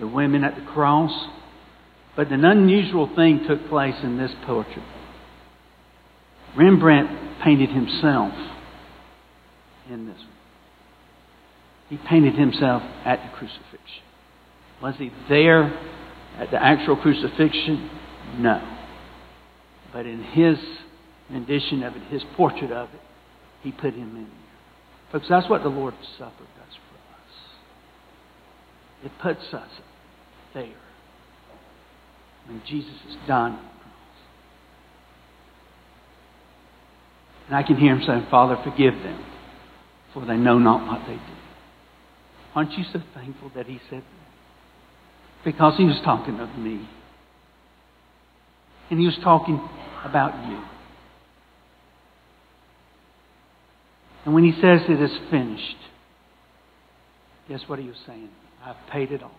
[0.00, 1.12] the women at the cross.
[2.16, 4.84] But an unusual thing took place in this portrait.
[6.56, 8.32] Rembrandt painted himself
[9.90, 10.16] in this.
[10.16, 10.28] one.
[11.88, 14.04] He painted himself at the crucifixion.
[14.80, 15.64] Was he there
[16.38, 17.90] at the actual crucifixion?
[18.38, 18.62] No.
[19.92, 20.56] But in his
[21.30, 23.00] rendition of it, his portrait of it,
[23.62, 25.12] he put him in there.
[25.12, 26.78] Folks, that's what the Lord's Supper does.
[29.04, 29.68] It puts us
[30.54, 30.74] there.
[32.46, 33.58] When Jesus is done.
[37.46, 39.22] And I can hear him saying, Father, forgive them,
[40.14, 41.36] for they know not what they do.
[42.54, 45.44] Aren't you so thankful that he said that?
[45.44, 46.88] Because he was talking of me.
[48.90, 49.60] And he was talking
[50.04, 50.62] about you.
[54.24, 55.76] And when he says it is finished,
[57.48, 58.30] guess what he was saying?
[58.64, 59.30] I've paid it all.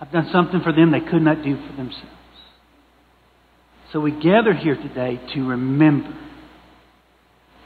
[0.00, 2.10] I've done something for them they could not do for themselves.
[3.92, 6.14] So we gather here today to remember.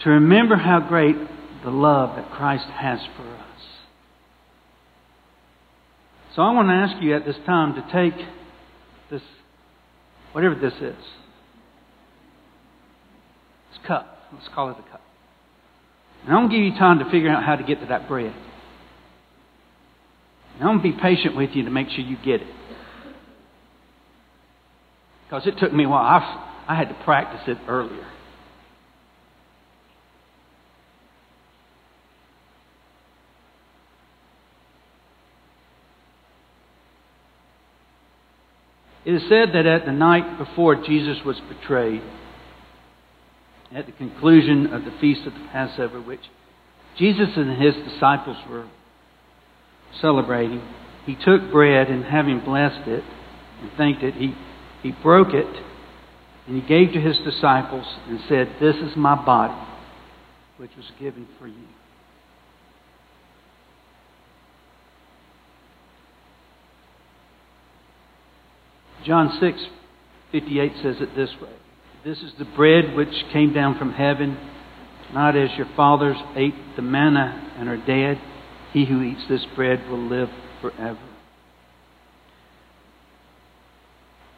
[0.05, 1.17] To remember how great
[1.65, 3.41] the love that Christ has for us.
[6.37, 8.15] So I want to ask you at this time to take
[9.11, 9.23] this,
[10.33, 11.05] whatever this is,
[13.71, 14.19] this cup.
[14.33, 15.03] Let's call it a cup.
[16.25, 18.07] And I'm going to give you time to figure out how to get to that
[18.07, 18.35] bread.
[20.61, 22.55] And I'm going to be patient with you to make sure you get it.
[25.25, 26.05] Because it took me a while.
[26.05, 28.07] I, I had to practice it earlier.
[39.07, 42.03] It is said that at the night before Jesus was betrayed,
[43.73, 46.21] at the conclusion of the feast of the Passover, which
[46.99, 48.67] Jesus and his disciples were
[50.01, 50.63] celebrating,
[51.07, 53.05] he took bread and having blessed it
[53.63, 54.35] and thanked it, he,
[54.83, 55.65] he broke it
[56.47, 59.55] and he gave to his disciples and said, This is my body,
[60.57, 61.67] which was given for you.
[69.05, 69.59] John 6
[70.33, 71.53] 58 says it this way
[72.05, 74.37] This is the bread which came down from heaven,
[75.13, 78.21] not as your fathers ate the manna and are dead.
[78.73, 80.29] He who eats this bread will live
[80.61, 80.99] forever.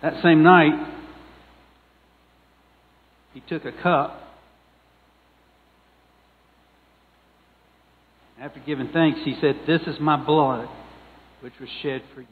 [0.00, 0.88] That same night,
[3.34, 4.20] he took a cup.
[8.40, 10.68] After giving thanks, he said, This is my blood,
[11.40, 12.26] which was shed for you.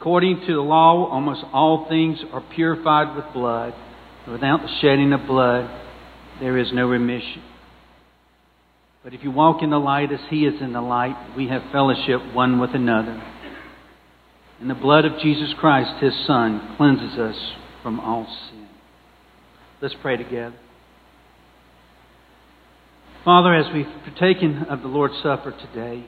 [0.00, 3.74] According to the law, almost all things are purified with blood.
[4.26, 5.68] Without the shedding of blood,
[6.40, 7.42] there is no remission.
[9.04, 11.62] But if you walk in the light as He is in the light, we have
[11.70, 13.22] fellowship one with another.
[14.58, 18.68] And the blood of Jesus Christ, His Son, cleanses us from all sin.
[19.82, 20.56] Let's pray together.
[23.22, 26.06] Father, as we've partaken of the Lord's Supper today,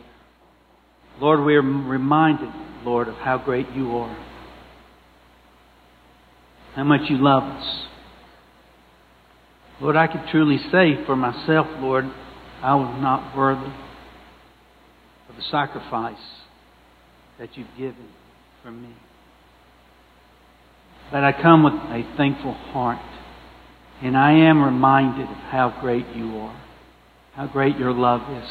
[1.21, 2.49] Lord, we are reminded,
[2.85, 4.17] Lord, of how great you are,
[6.75, 7.87] how much you love us.
[9.81, 12.05] Lord, I can truly say for myself, Lord,
[12.63, 13.73] I was not worthy
[15.29, 16.17] of the sacrifice
[17.39, 18.09] that you've given
[18.63, 18.95] for me.
[21.11, 23.01] But I come with a thankful heart,
[24.01, 26.63] and I am reminded of how great you are,
[27.35, 28.49] how great your love is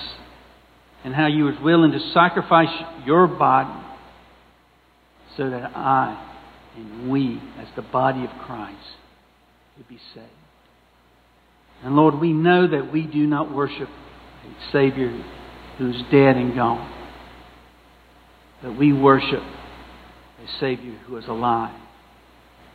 [1.04, 2.70] and how you was willing to sacrifice
[3.06, 3.88] your body
[5.38, 6.28] so that I
[6.76, 8.78] and we, as the body of Christ,
[9.76, 10.28] could be saved.
[11.84, 15.12] And Lord, we know that we do not worship a Savior
[15.78, 16.90] who's dead and gone,
[18.62, 21.76] but we worship a Savior who is alive,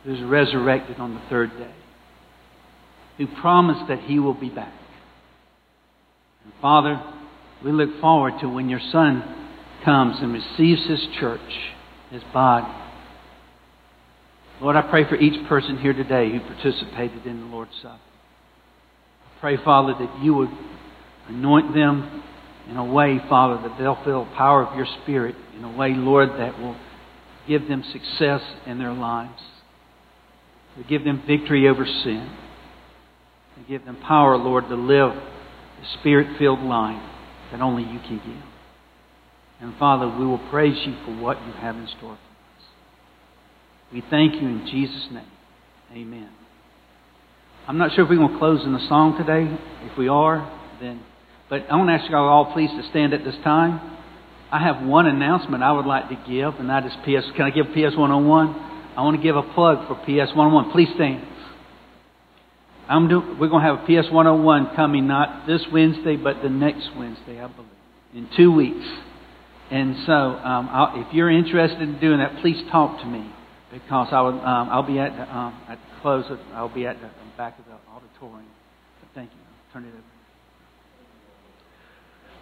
[0.03, 1.73] who is resurrected on the third day,
[3.17, 4.73] who promised that He will be back.
[6.43, 7.01] And Father,
[7.63, 9.23] we look forward to when your Son
[9.83, 11.39] comes and receives His church,
[12.11, 12.67] His body.
[14.61, 17.95] Lord, I pray for each person here today who participated in the Lord's Supper.
[17.95, 20.49] I pray, Father, that you would
[21.27, 22.23] anoint them
[22.69, 25.93] in a way, Father, that they'll feel the power of your Spirit in a way,
[25.93, 26.75] Lord, that will
[27.47, 29.41] give them success in their lives.
[30.77, 32.29] To give them victory over sin.
[33.55, 37.16] To give them power, Lord, to live a spirit filled life
[37.51, 38.43] that only you can give.
[39.59, 42.65] And Father, we will praise you for what you have in store for us.
[43.91, 45.31] We thank you in Jesus' name.
[45.91, 46.29] Amen.
[47.67, 49.43] I'm not sure if we're going to close in the song today.
[49.91, 50.45] If we are,
[50.79, 51.01] then.
[51.49, 53.97] But I want to ask you all please to stand at this time.
[54.51, 57.27] I have one announcement I would like to give, and that is PS.
[57.35, 58.93] Can I give PS 101?
[58.95, 60.71] I want to give a plug for PS 101.
[60.71, 61.25] Please stand.
[62.89, 66.89] I'm we're going to have a PS 101 coming not this Wednesday, but the next
[66.95, 67.69] Wednesday, I believe,
[68.13, 68.85] in two weeks.
[69.69, 73.29] And so, um, if you're interested in doing that, please talk to me
[73.73, 76.87] because I would, um, I'll be at the, um, at the close of, I'll be
[76.87, 78.49] at the back of the auditorium.
[79.01, 79.37] But thank you.
[79.37, 80.03] I'll turn it over.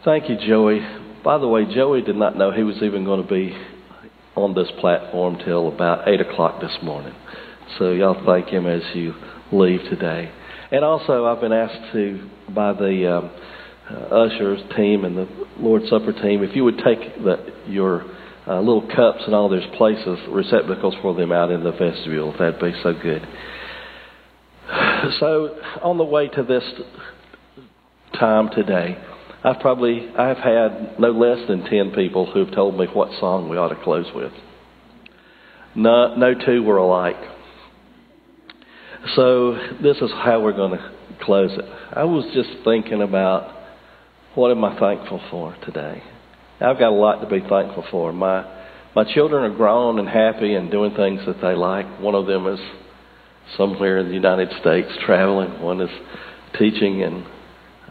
[0.03, 0.81] Thank you, Joey.
[1.23, 3.57] By the way, Joey did not know he was even going to be
[4.35, 7.15] on this platform till about 8 o'clock this morning.
[7.79, 9.15] So y'all thank him as you
[9.57, 10.31] leave today.
[10.71, 13.31] And also, I've been asked to, by the um,
[13.89, 15.27] uh, ushers team and the
[15.59, 18.03] Lord's Supper team, if you would take the, your
[18.47, 22.59] uh, little cups and all those places, receptacles for them out in the vestibule, that'd
[22.59, 23.27] be so good.
[25.19, 26.63] So, on the way to this
[28.19, 28.97] time today,
[29.43, 33.57] I've probably I've had no less than ten people who've told me what song we
[33.57, 34.31] ought to close with.
[35.75, 37.21] No, no two were alike.
[39.13, 39.53] So
[39.83, 40.91] this is how we're going to
[41.21, 41.65] close it.
[41.93, 43.53] I was just thinking about
[44.33, 46.01] what am I thankful for today.
[46.59, 48.11] I've got a lot to be thankful for.
[48.11, 48.53] My
[48.95, 51.85] my children are grown and happy and doing things that they like.
[51.99, 52.59] One of them is
[53.57, 55.61] somewhere in the United States traveling.
[55.61, 55.89] One is
[56.57, 57.25] teaching in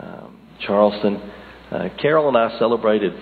[0.01, 1.17] um, Charleston.
[1.71, 3.13] Uh, Carol and I celebrated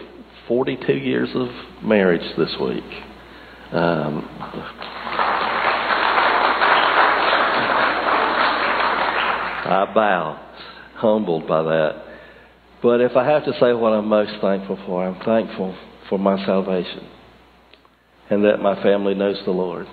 [0.47, 1.49] 42 years of
[1.83, 2.85] marriage this week.
[3.73, 4.29] Um,
[9.73, 10.55] I bow,
[10.97, 12.05] humbled by that.
[12.83, 15.77] But if I have to say what I'm most thankful for, I'm thankful
[16.09, 17.09] for my salvation
[18.29, 19.87] and that my family knows the Lord.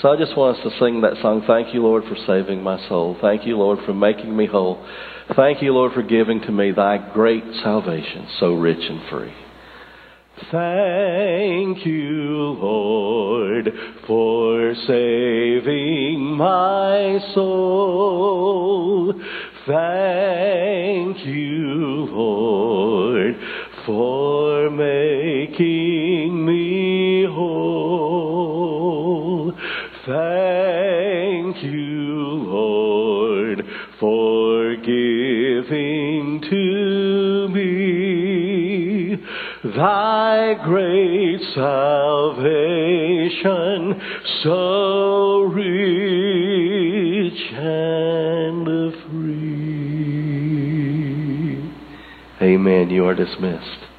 [0.00, 1.44] So I just want us to sing that song.
[1.46, 3.16] Thank you, Lord, for saving my soul.
[3.20, 4.86] Thank you, Lord, for making me whole.
[5.36, 9.32] Thank you, Lord, for giving to me thy great salvation, so rich and free.
[10.50, 13.70] Thank you, Lord,
[14.06, 19.12] for saving my soul.
[19.66, 23.36] Thank you, Lord,
[23.84, 28.72] for making me whole.
[30.06, 33.66] Thank you, Lord,
[34.00, 36.91] for giving to
[39.64, 41.70] thy great salvation,
[44.42, 50.02] so rich and free.
[52.42, 52.90] Amen.
[52.90, 53.91] You are dismissed.